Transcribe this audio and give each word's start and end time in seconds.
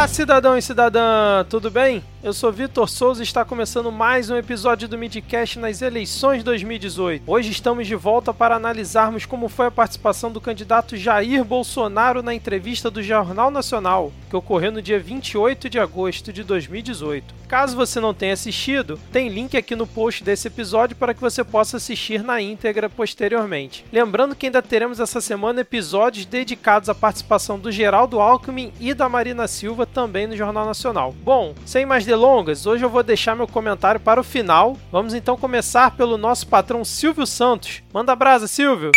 Olá, 0.00 0.08
cidadão 0.08 0.56
e 0.56 0.62
cidadã, 0.62 1.44
tudo 1.44 1.70
bem? 1.70 2.02
Eu 2.22 2.34
sou 2.34 2.52
Vitor 2.52 2.88
Souza 2.88 3.22
e 3.22 3.24
está 3.24 3.46
começando 3.46 3.90
mais 3.90 4.28
um 4.28 4.36
episódio 4.36 4.86
do 4.86 4.96
Midcast 4.96 5.58
nas 5.58 5.80
eleições 5.80 6.42
2018. 6.42 7.22
Hoje 7.26 7.50
estamos 7.50 7.86
de 7.86 7.94
volta 7.94 8.32
para 8.32 8.56
analisarmos 8.56 9.24
como 9.24 9.48
foi 9.48 9.66
a 9.66 9.70
participação 9.70 10.30
do 10.30 10.40
candidato 10.40 10.98
Jair 10.98 11.42
Bolsonaro 11.44 12.22
na 12.22 12.34
entrevista 12.34 12.90
do 12.90 13.02
Jornal 13.02 13.50
Nacional, 13.50 14.12
que 14.28 14.36
ocorreu 14.36 14.70
no 14.70 14.82
dia 14.82 14.98
28 14.98 15.70
de 15.70 15.78
agosto 15.78 16.30
de 16.30 16.44
2018. 16.44 17.34
Caso 17.48 17.74
você 17.74 17.98
não 17.98 18.14
tenha 18.14 18.34
assistido, 18.34 19.00
tem 19.10 19.28
link 19.28 19.56
aqui 19.56 19.74
no 19.74 19.86
post 19.86 20.22
desse 20.22 20.46
episódio 20.46 20.96
para 20.96 21.14
que 21.14 21.20
você 21.20 21.42
possa 21.42 21.78
assistir 21.78 22.22
na 22.22 22.40
íntegra 22.40 22.88
posteriormente. 22.88 23.84
Lembrando 23.90 24.36
que 24.36 24.46
ainda 24.46 24.62
teremos 24.62 25.00
essa 25.00 25.22
semana 25.22 25.62
episódios 25.62 26.26
dedicados 26.26 26.90
à 26.90 26.94
participação 26.94 27.58
do 27.58 27.72
Geraldo 27.72 28.20
Alckmin 28.20 28.72
e 28.78 28.92
da 28.92 29.08
Marina 29.08 29.48
Silva 29.48 29.86
também 29.90 30.26
no 30.26 30.36
Jornal 30.36 30.64
Nacional. 30.64 31.14
Bom, 31.22 31.54
sem 31.66 31.84
mais 31.84 32.06
delongas, 32.06 32.66
hoje 32.66 32.84
eu 32.84 32.90
vou 32.90 33.02
deixar 33.02 33.36
meu 33.36 33.46
comentário 33.46 34.00
para 34.00 34.20
o 34.20 34.24
final. 34.24 34.76
Vamos 34.90 35.14
então 35.14 35.36
começar 35.36 35.96
pelo 35.96 36.16
nosso 36.16 36.46
patrão 36.46 36.84
Silvio 36.84 37.26
Santos. 37.26 37.82
Manda 37.92 38.16
brasa, 38.16 38.46
Silvio! 38.46 38.90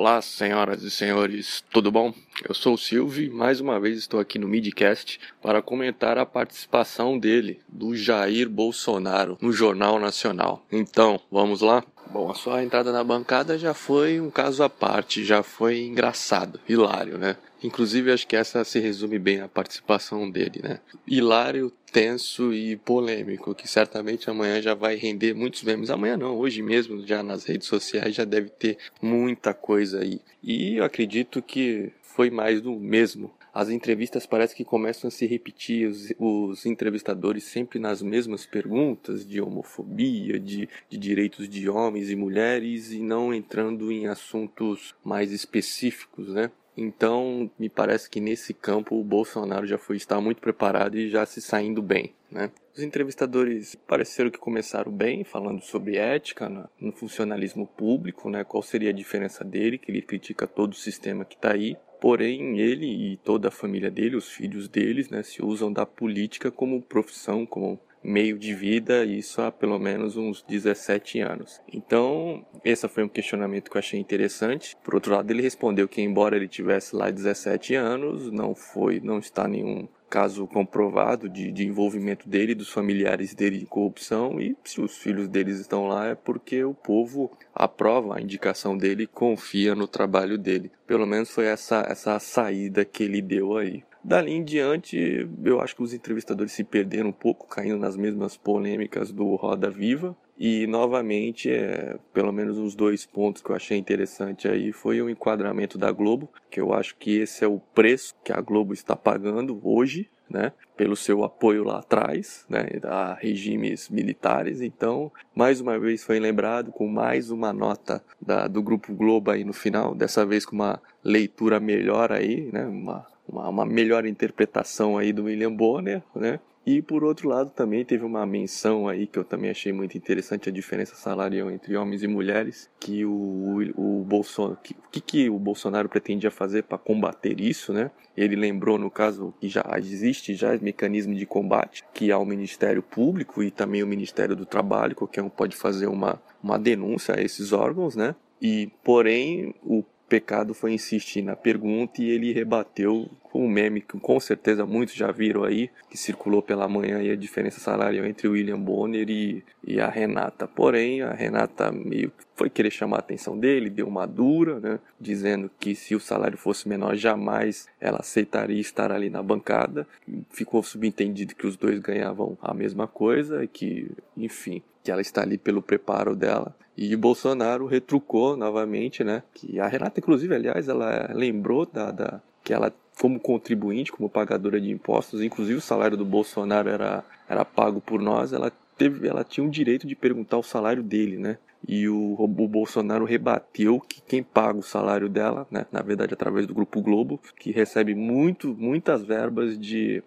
Olá, 0.00 0.22
senhoras 0.22 0.82
e 0.82 0.90
senhores, 0.90 1.62
tudo 1.70 1.92
bom? 1.92 2.14
Eu 2.48 2.54
sou 2.54 2.72
o 2.72 2.78
Silvio 2.78 3.22
e 3.22 3.28
mais 3.28 3.60
uma 3.60 3.78
vez 3.78 3.98
estou 3.98 4.18
aqui 4.18 4.38
no 4.38 4.48
Midcast 4.48 5.20
para 5.42 5.60
comentar 5.60 6.16
a 6.16 6.24
participação 6.24 7.18
dele, 7.18 7.60
do 7.68 7.94
Jair 7.94 8.48
Bolsonaro, 8.48 9.36
no 9.42 9.52
Jornal 9.52 10.00
Nacional. 10.00 10.64
Então, 10.72 11.20
vamos 11.30 11.60
lá? 11.60 11.84
Bom, 12.12 12.28
a 12.28 12.34
sua 12.34 12.64
entrada 12.64 12.90
na 12.90 13.04
bancada 13.04 13.56
já 13.56 13.72
foi 13.72 14.20
um 14.20 14.30
caso 14.30 14.64
à 14.64 14.68
parte, 14.68 15.24
já 15.24 15.44
foi 15.44 15.82
engraçado, 15.82 16.58
hilário, 16.68 17.16
né? 17.16 17.36
Inclusive, 17.62 18.10
acho 18.10 18.26
que 18.26 18.34
essa 18.34 18.64
se 18.64 18.80
resume 18.80 19.16
bem 19.16 19.40
a 19.40 19.48
participação 19.48 20.28
dele, 20.28 20.60
né? 20.60 20.80
Hilário, 21.06 21.72
tenso 21.92 22.52
e 22.52 22.76
polêmico, 22.76 23.54
que 23.54 23.68
certamente 23.68 24.28
amanhã 24.28 24.60
já 24.60 24.74
vai 24.74 24.96
render 24.96 25.34
muitos 25.34 25.62
memes. 25.62 25.88
Amanhã 25.88 26.16
não, 26.16 26.36
hoje 26.36 26.62
mesmo, 26.62 27.06
já 27.06 27.22
nas 27.22 27.44
redes 27.44 27.68
sociais, 27.68 28.16
já 28.16 28.24
deve 28.24 28.48
ter 28.48 28.78
muita 29.00 29.54
coisa 29.54 30.00
aí. 30.00 30.20
E 30.42 30.78
eu 30.78 30.84
acredito 30.84 31.40
que 31.40 31.92
foi 32.02 32.28
mais 32.28 32.60
do 32.60 32.74
mesmo 32.74 33.32
as 33.52 33.68
entrevistas 33.68 34.26
parece 34.26 34.54
que 34.54 34.64
começam 34.64 35.08
a 35.08 35.10
se 35.10 35.26
repetir, 35.26 35.88
os, 35.88 36.12
os 36.18 36.66
entrevistadores 36.66 37.44
sempre 37.44 37.78
nas 37.78 38.02
mesmas 38.02 38.46
perguntas 38.46 39.26
de 39.26 39.40
homofobia, 39.40 40.38
de, 40.38 40.68
de 40.88 40.98
direitos 40.98 41.48
de 41.48 41.68
homens 41.68 42.10
e 42.10 42.16
mulheres 42.16 42.92
e 42.92 43.00
não 43.00 43.34
entrando 43.34 43.90
em 43.90 44.06
assuntos 44.06 44.94
mais 45.04 45.32
específicos, 45.32 46.28
né? 46.28 46.50
Então, 46.76 47.50
me 47.58 47.68
parece 47.68 48.08
que 48.08 48.20
nesse 48.20 48.54
campo 48.54 48.98
o 48.98 49.04
Bolsonaro 49.04 49.66
já 49.66 49.76
foi 49.76 49.96
estar 49.96 50.20
muito 50.20 50.40
preparado 50.40 50.96
e 50.96 51.10
já 51.10 51.26
se 51.26 51.40
saindo 51.40 51.82
bem, 51.82 52.14
né? 52.30 52.50
Os 52.74 52.82
entrevistadores 52.82 53.74
pareceram 53.74 54.30
que 54.30 54.38
começaram 54.38 54.90
bem, 54.90 55.24
falando 55.24 55.60
sobre 55.60 55.96
ética 55.96 56.48
no 56.80 56.92
funcionalismo 56.92 57.66
público, 57.66 58.30
né? 58.30 58.44
Qual 58.44 58.62
seria 58.62 58.90
a 58.90 58.94
diferença 58.94 59.44
dele, 59.44 59.76
que 59.76 59.90
ele 59.90 60.00
critica 60.00 60.46
todo 60.46 60.72
o 60.72 60.76
sistema 60.76 61.24
que 61.24 61.34
está 61.34 61.52
aí. 61.52 61.76
Porém, 62.00 62.58
ele 62.58 63.12
e 63.12 63.16
toda 63.18 63.48
a 63.48 63.50
família 63.50 63.90
dele, 63.90 64.16
os 64.16 64.28
filhos 64.28 64.68
deles, 64.68 65.10
né, 65.10 65.22
se 65.22 65.44
usam 65.44 65.72
da 65.72 65.84
política 65.84 66.50
como 66.50 66.80
profissão, 66.80 67.44
como 67.44 67.78
meio 68.02 68.38
de 68.38 68.54
vida, 68.54 69.04
isso 69.04 69.42
há 69.42 69.52
pelo 69.52 69.78
menos 69.78 70.16
uns 70.16 70.42
17 70.42 71.20
anos. 71.20 71.60
Então, 71.70 72.44
esse 72.64 72.88
foi 72.88 73.04
um 73.04 73.08
questionamento 73.08 73.70
que 73.70 73.76
eu 73.76 73.80
achei 73.80 74.00
interessante. 74.00 74.76
Por 74.82 74.94
outro 74.94 75.12
lado, 75.12 75.30
ele 75.30 75.42
respondeu 75.42 75.86
que 75.86 76.00
embora 76.00 76.36
ele 76.36 76.48
tivesse 76.48 76.96
lá 76.96 77.10
17 77.10 77.74
anos, 77.74 78.30
não 78.32 78.54
foi, 78.54 79.00
não 79.00 79.18
está 79.18 79.46
nenhum 79.46 79.86
caso 80.10 80.46
comprovado 80.46 81.28
de, 81.28 81.52
de 81.52 81.64
envolvimento 81.64 82.28
dele, 82.28 82.54
dos 82.54 82.68
familiares 82.68 83.32
dele 83.32 83.62
em 83.62 83.64
corrupção, 83.64 84.40
e 84.40 84.56
se 84.64 84.80
os 84.80 84.98
filhos 84.98 85.28
deles 85.28 85.60
estão 85.60 85.86
lá 85.86 86.08
é 86.08 86.14
porque 86.16 86.64
o 86.64 86.74
povo 86.74 87.30
aprova 87.54 88.16
a 88.16 88.20
indicação 88.20 88.76
dele 88.76 89.04
e 89.04 89.06
confia 89.06 89.74
no 89.74 89.86
trabalho 89.86 90.36
dele. 90.36 90.72
Pelo 90.86 91.06
menos 91.06 91.30
foi 91.30 91.46
essa, 91.46 91.86
essa 91.88 92.18
saída 92.18 92.84
que 92.84 93.04
ele 93.04 93.22
deu 93.22 93.56
aí. 93.56 93.84
Dali 94.02 94.32
em 94.32 94.42
diante, 94.42 95.28
eu 95.44 95.60
acho 95.60 95.76
que 95.76 95.82
os 95.82 95.92
entrevistadores 95.92 96.52
se 96.52 96.64
perderam 96.64 97.10
um 97.10 97.12
pouco, 97.12 97.46
caindo 97.46 97.78
nas 97.78 97.96
mesmas 97.96 98.36
polêmicas 98.36 99.12
do 99.12 99.34
Roda 99.34 99.70
Viva. 99.70 100.16
E 100.42 100.66
novamente, 100.66 101.50
é, 101.50 101.98
pelo 102.14 102.32
menos 102.32 102.56
os 102.56 102.74
dois 102.74 103.04
pontos 103.04 103.42
que 103.42 103.50
eu 103.50 103.54
achei 103.54 103.76
interessante 103.76 104.48
aí 104.48 104.72
foi 104.72 105.02
o 105.02 105.10
enquadramento 105.10 105.76
da 105.76 105.92
Globo, 105.92 106.30
que 106.50 106.58
eu 106.58 106.72
acho 106.72 106.96
que 106.96 107.18
esse 107.18 107.44
é 107.44 107.46
o 107.46 107.60
preço 107.74 108.14
que 108.24 108.32
a 108.32 108.40
Globo 108.40 108.72
está 108.72 108.96
pagando 108.96 109.60
hoje, 109.62 110.08
né, 110.30 110.52
pelo 110.78 110.96
seu 110.96 111.24
apoio 111.24 111.62
lá 111.62 111.80
atrás, 111.80 112.46
né, 112.48 112.66
a 112.84 113.12
regimes 113.12 113.90
militares. 113.90 114.62
Então, 114.62 115.12
mais 115.34 115.60
uma 115.60 115.78
vez 115.78 116.02
foi 116.02 116.18
lembrado 116.18 116.72
com 116.72 116.88
mais 116.88 117.30
uma 117.30 117.52
nota 117.52 118.02
da, 118.18 118.48
do 118.48 118.62
Grupo 118.62 118.94
Globo 118.94 119.30
aí 119.30 119.44
no 119.44 119.52
final, 119.52 119.94
dessa 119.94 120.24
vez 120.24 120.46
com 120.46 120.56
uma 120.56 120.80
leitura 121.04 121.60
melhor 121.60 122.12
aí, 122.12 122.48
né, 122.50 122.64
uma, 122.64 123.06
uma, 123.28 123.46
uma 123.46 123.66
melhor 123.66 124.06
interpretação 124.06 124.96
aí 124.96 125.12
do 125.12 125.24
William 125.24 125.52
Bonner, 125.52 126.02
né, 126.14 126.40
e 126.76 126.82
por 126.82 127.02
outro 127.02 127.28
lado 127.28 127.50
também 127.50 127.84
teve 127.84 128.04
uma 128.04 128.24
menção 128.24 128.88
aí 128.88 129.06
que 129.06 129.18
eu 129.18 129.24
também 129.24 129.50
achei 129.50 129.72
muito 129.72 129.96
interessante 129.96 130.48
a 130.48 130.52
diferença 130.52 130.94
salarial 130.94 131.50
entre 131.50 131.76
homens 131.76 132.02
e 132.02 132.06
mulheres, 132.06 132.70
que 132.78 133.04
o, 133.04 133.72
o 133.76 134.04
Bolsonaro, 134.04 134.58
que, 134.62 134.74
o 134.74 134.90
que, 134.90 135.00
que 135.00 135.30
o 135.30 135.38
Bolsonaro 135.38 135.88
pretendia 135.88 136.30
fazer 136.30 136.62
para 136.64 136.78
combater 136.78 137.40
isso, 137.40 137.72
né? 137.72 137.90
Ele 138.16 138.36
lembrou 138.36 138.78
no 138.78 138.90
caso 138.90 139.34
que 139.40 139.48
já 139.48 139.64
existe 139.78 140.34
já 140.34 140.56
mecanismo 140.58 141.14
de 141.14 141.26
combate, 141.26 141.84
que 141.94 142.12
há 142.12 142.18
o 142.18 142.26
Ministério 142.26 142.82
Público 142.82 143.42
e 143.42 143.50
também 143.50 143.82
o 143.82 143.86
Ministério 143.86 144.36
do 144.36 144.44
Trabalho, 144.44 144.94
qualquer 144.94 145.22
um 145.22 145.28
pode 145.28 145.56
fazer 145.56 145.86
uma 145.86 146.20
uma 146.42 146.58
denúncia 146.58 147.14
a 147.16 147.22
esses 147.22 147.52
órgãos, 147.52 147.94
né? 147.94 148.14
E 148.40 148.70
porém 148.82 149.54
o 149.62 149.84
pecado 150.08 150.54
foi 150.54 150.72
insistir 150.72 151.22
na 151.22 151.36
pergunta 151.36 152.02
e 152.02 152.08
ele 152.08 152.32
rebateu 152.32 153.08
com 153.30 153.44
um 153.44 153.48
meme 153.48 153.80
que 153.80 153.98
com 153.98 154.18
certeza 154.18 154.66
muitos 154.66 154.94
já 154.94 155.10
viram 155.10 155.44
aí, 155.44 155.70
que 155.88 155.96
circulou 155.96 156.42
pela 156.42 156.68
manhã 156.68 157.02
e 157.02 157.10
a 157.10 157.16
diferença 157.16 157.60
salarial 157.60 158.04
entre 158.04 158.28
o 158.28 158.32
William 158.32 158.58
Bonner 158.58 159.08
e, 159.08 159.44
e 159.64 159.80
a 159.80 159.88
Renata. 159.88 160.46
Porém, 160.46 161.02
a 161.02 161.12
Renata 161.12 161.70
meio 161.70 162.10
que 162.10 162.24
foi 162.34 162.50
querer 162.50 162.70
chamar 162.70 162.96
a 162.96 163.00
atenção 163.00 163.38
dele, 163.38 163.70
deu 163.70 163.86
uma 163.86 164.06
dura, 164.06 164.58
né, 164.60 164.78
dizendo 164.98 165.50
que 165.60 165.74
se 165.74 165.94
o 165.94 166.00
salário 166.00 166.38
fosse 166.38 166.68
menor, 166.68 166.96
jamais 166.96 167.68
ela 167.80 167.98
aceitaria 167.98 168.60
estar 168.60 168.90
ali 168.90 169.10
na 169.10 169.22
bancada. 169.22 169.86
Ficou 170.30 170.62
subentendido 170.62 171.34
que 171.34 171.46
os 171.46 171.56
dois 171.56 171.78
ganhavam 171.78 172.36
a 172.40 172.52
mesma 172.54 172.86
coisa 172.86 173.44
e 173.44 173.48
que, 173.48 173.90
enfim, 174.16 174.62
que 174.82 174.90
ela 174.90 175.00
está 175.00 175.22
ali 175.22 175.38
pelo 175.38 175.62
preparo 175.62 176.16
dela. 176.16 176.56
E 176.76 176.96
Bolsonaro 176.96 177.66
retrucou 177.66 178.36
novamente, 178.36 179.04
né? 179.04 179.22
Que 179.34 179.60
a 179.60 179.68
Renata, 179.68 180.00
inclusive, 180.00 180.34
aliás, 180.34 180.66
ela 180.66 181.10
lembrou 181.12 181.66
da, 181.66 181.90
da 181.90 182.22
que 182.42 182.54
ela 182.54 182.72
como 183.00 183.18
contribuinte, 183.18 183.90
como 183.90 184.10
pagadora 184.10 184.60
de 184.60 184.70
impostos, 184.70 185.22
inclusive 185.22 185.56
o 185.56 185.62
salário 185.62 185.96
do 185.96 186.04
Bolsonaro 186.04 186.68
era, 186.68 187.02
era 187.26 187.46
pago 187.46 187.80
por 187.80 187.98
nós, 187.98 188.30
ela 188.30 188.52
teve, 188.76 189.08
ela 189.08 189.24
tinha 189.24 189.46
o 189.46 189.50
direito 189.50 189.86
de 189.86 189.96
perguntar 189.96 190.36
o 190.36 190.42
salário 190.42 190.82
dele, 190.82 191.16
né? 191.16 191.38
E 191.66 191.88
o, 191.88 192.14
o 192.18 192.28
Bolsonaro 192.28 193.06
rebateu 193.06 193.80
que 193.80 194.02
quem 194.02 194.22
paga 194.22 194.58
o 194.58 194.62
salário 194.62 195.08
dela, 195.08 195.46
né, 195.50 195.64
na 195.72 195.80
verdade 195.80 196.12
através 196.12 196.46
do 196.46 196.52
Grupo 196.52 196.82
Globo, 196.82 197.18
que 197.38 197.50
recebe 197.50 197.94
muito, 197.94 198.54
muitas 198.58 199.02
verbas 199.02 199.58
de, 199.58 200.02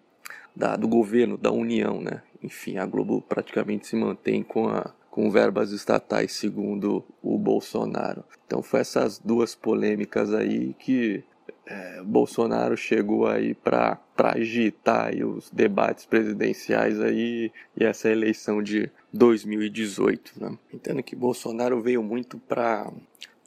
da, 0.55 0.75
do 0.75 0.87
governo, 0.87 1.35
da 1.35 1.51
União, 1.51 1.99
né? 1.99 2.21
Enfim, 2.43 2.77
a 2.77 2.85
Globo 2.85 3.23
praticamente 3.27 3.87
se 3.87 3.95
mantém 3.95 4.43
com 4.43 4.67
a, 4.67 4.93
com 5.09 5.31
verbas 5.31 5.71
estatais, 5.71 6.33
segundo 6.33 7.03
o 7.23 7.39
Bolsonaro. 7.39 8.23
Então 8.45 8.61
foi 8.61 8.81
essas 8.81 9.17
duas 9.17 9.55
polêmicas 9.55 10.31
aí 10.31 10.75
que 10.77 11.23
é, 11.65 12.01
Bolsonaro 12.03 12.75
chegou 12.75 13.25
aí 13.25 13.53
para 13.53 13.99
agitar 14.17 15.07
aí 15.07 15.23
os 15.23 15.49
debates 15.49 16.05
presidenciais 16.05 16.99
aí 16.99 17.51
e 17.75 17.83
essa 17.83 18.09
eleição 18.09 18.61
de 18.61 18.91
2018. 19.13 20.33
Né? 20.41 20.57
Entendo 20.73 21.01
que 21.01 21.15
Bolsonaro 21.15 21.81
veio 21.81 22.03
muito 22.03 22.37
para 22.37 22.91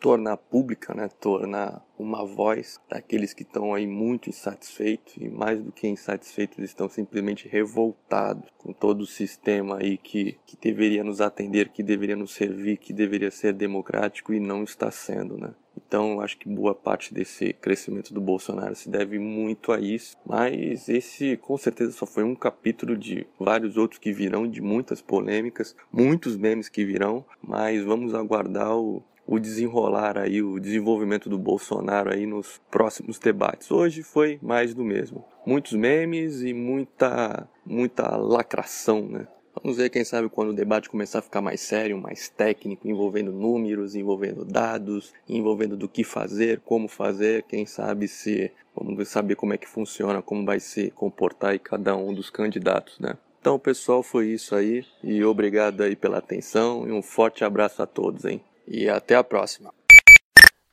tornar 0.01 0.37
pública, 0.37 0.95
né, 0.95 1.09
tornar 1.21 1.85
uma 1.99 2.25
voz 2.25 2.79
daqueles 2.89 3.33
que 3.33 3.43
estão 3.43 3.75
aí 3.75 3.87
muito 3.87 4.29
insatisfeitos 4.29 5.15
e 5.17 5.29
mais 5.29 5.61
do 5.61 5.73
que 5.73 5.89
insatisfeitos 5.89 6.59
estão 6.59 6.89
simplesmente 6.89 7.49
revoltados 7.49 8.49
com 8.59 8.73
todo 8.73 9.01
o 9.01 9.07
sistema 9.07 9.79
aí 9.79 9.97
que, 9.97 10.39
que 10.47 10.57
deveria 10.61 11.03
nos 11.03 11.21
atender, 11.21 11.71
que 11.71 11.83
deveria 11.83 12.15
nos 12.15 12.35
servir, 12.35 12.77
que 12.77 12.93
deveria 12.93 13.31
ser 13.31 13.55
democrático 13.55 14.35
e 14.35 14.39
não 14.39 14.63
está 14.63 14.91
sendo, 14.91 15.39
né? 15.39 15.55
Então, 15.77 16.21
acho 16.21 16.39
que 16.39 16.49
boa 16.49 16.75
parte 16.75 17.13
desse 17.13 17.53
crescimento 17.53 18.13
do 18.13 18.21
Bolsonaro 18.21 18.75
se 18.75 18.89
deve 18.89 19.19
muito 19.19 19.73
a 19.73 19.81
isso. 19.81 20.17
Mas 20.25 20.89
esse, 20.89 21.37
com 21.37 21.57
certeza, 21.57 21.93
só 21.93 22.07
foi 22.07 22.25
um 22.25 22.35
capítulo 22.35 22.97
de 22.97 23.27
vários 23.39 23.77
outros 23.77 23.99
que 23.99 24.13
virão, 24.13 24.49
de 24.49 24.61
muitas 24.61 25.01
polêmicas, 25.01 25.77
muitos 25.93 26.37
memes 26.37 26.69
que 26.69 26.85
virão. 26.85 27.25
Mas 27.43 27.85
vamos 27.85 28.15
aguardar 28.15 28.77
o, 28.77 29.03
o 29.27 29.39
desenrolar 29.39 30.17
aí, 30.17 30.43
o 30.43 30.59
desenvolvimento 30.61 31.29
do 31.29 31.39
Bolsonaro 31.39 32.13
aí 32.13 32.27
nos 32.27 32.61
próximos 32.71 33.19
debates. 33.19 33.71
Hoje 33.71 34.03
foi 34.03 34.39
mais 34.43 34.73
do 34.75 34.85
mesmo. 34.85 35.25
Muitos 35.45 35.73
memes 35.73 36.43
e 36.43 36.53
muita 36.53 37.49
muita 37.65 38.17
lacração, 38.17 39.03
né? 39.03 39.27
Vamos 39.63 39.79
ver, 39.79 39.91
quem 39.91 40.05
sabe, 40.05 40.29
quando 40.29 40.51
o 40.51 40.55
debate 40.55 40.89
começar 40.89 41.21
a 41.21 41.23
ficar 41.23 41.41
mais 41.41 41.61
sério, 41.61 41.99
mais 41.99 42.29
técnico, 42.29 42.87
envolvendo 42.87 43.33
números, 43.33 43.95
envolvendo 43.95 44.45
dados, 44.45 45.13
envolvendo 45.29 45.77
do 45.77 45.89
que 45.89 46.05
fazer, 46.05 46.61
como 46.61 46.89
fazer, 46.89 47.43
quem 47.45 47.67
sabe 47.67 48.07
se 48.07 48.51
vamos 48.75 49.09
saber 49.09 49.35
como 49.35 49.55
é 49.55 49.59
que 49.59 49.69
funciona, 49.69 50.21
como 50.21 50.45
vai 50.45 50.61
se 50.61 50.91
comportar 50.91 51.51
aí 51.51 51.59
cada 51.59 51.97
um 51.97 52.13
dos 52.13 52.31
candidatos, 52.31 52.99
né? 52.99 53.17
Então, 53.41 53.59
pessoal, 53.59 54.03
foi 54.03 54.29
isso 54.29 54.55
aí 54.55 54.85
e 55.03 55.25
obrigado 55.25 55.83
aí 55.83 55.95
pela 55.95 56.19
atenção 56.19 56.87
e 56.87 56.93
um 56.93 57.01
forte 57.01 57.45
abraço 57.45 57.83
a 57.83 57.87
todos, 57.87 58.25
hein? 58.25 58.41
E 58.67 58.89
até 58.89 59.15
a 59.15 59.25
próxima. 59.25 59.73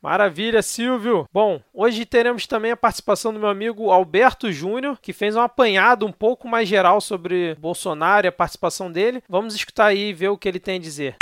Maravilha, 0.04 0.62
Silvio. 0.62 1.26
Bom, 1.32 1.62
hoje 1.74 2.06
teremos 2.06 2.46
também 2.46 2.72
a 2.72 2.78
participação 2.78 3.34
do 3.34 3.40
meu 3.40 3.48
amigo 3.48 3.90
Alberto 3.90 4.52
Júnior, 4.52 5.00
que 5.02 5.14
fez 5.14 5.34
um 5.34 5.40
apanhado 5.40 6.06
um 6.06 6.12
pouco 6.12 6.46
mais 6.46 6.68
geral 6.68 7.00
sobre 7.00 7.56
Bolsonaro 7.56 8.28
e 8.28 8.28
a 8.28 8.32
participação 8.32 8.92
dele. 8.92 9.24
Vamos 9.30 9.56
escutar 9.56 9.86
aí 9.86 10.10
e 10.10 10.14
ver 10.14 10.28
o 10.28 10.38
que 10.38 10.50
ele 10.50 10.60
tem 10.60 10.76
a 10.76 10.82
dizer. 10.82 11.16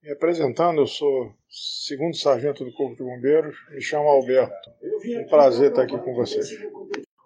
Me 0.00 0.12
apresentando, 0.12 0.80
eu 0.80 0.86
sou 0.86 1.32
segundo 1.50 2.16
sargento 2.16 2.64
do 2.64 2.72
Corpo 2.72 2.94
de 2.94 3.02
Bombeiros, 3.02 3.56
me 3.72 3.82
chamo 3.82 4.06
Alberto. 4.08 4.70
É 5.04 5.18
um 5.18 5.26
prazer 5.26 5.70
estar 5.70 5.82
aqui 5.82 5.98
com 5.98 6.14
vocês. 6.14 6.50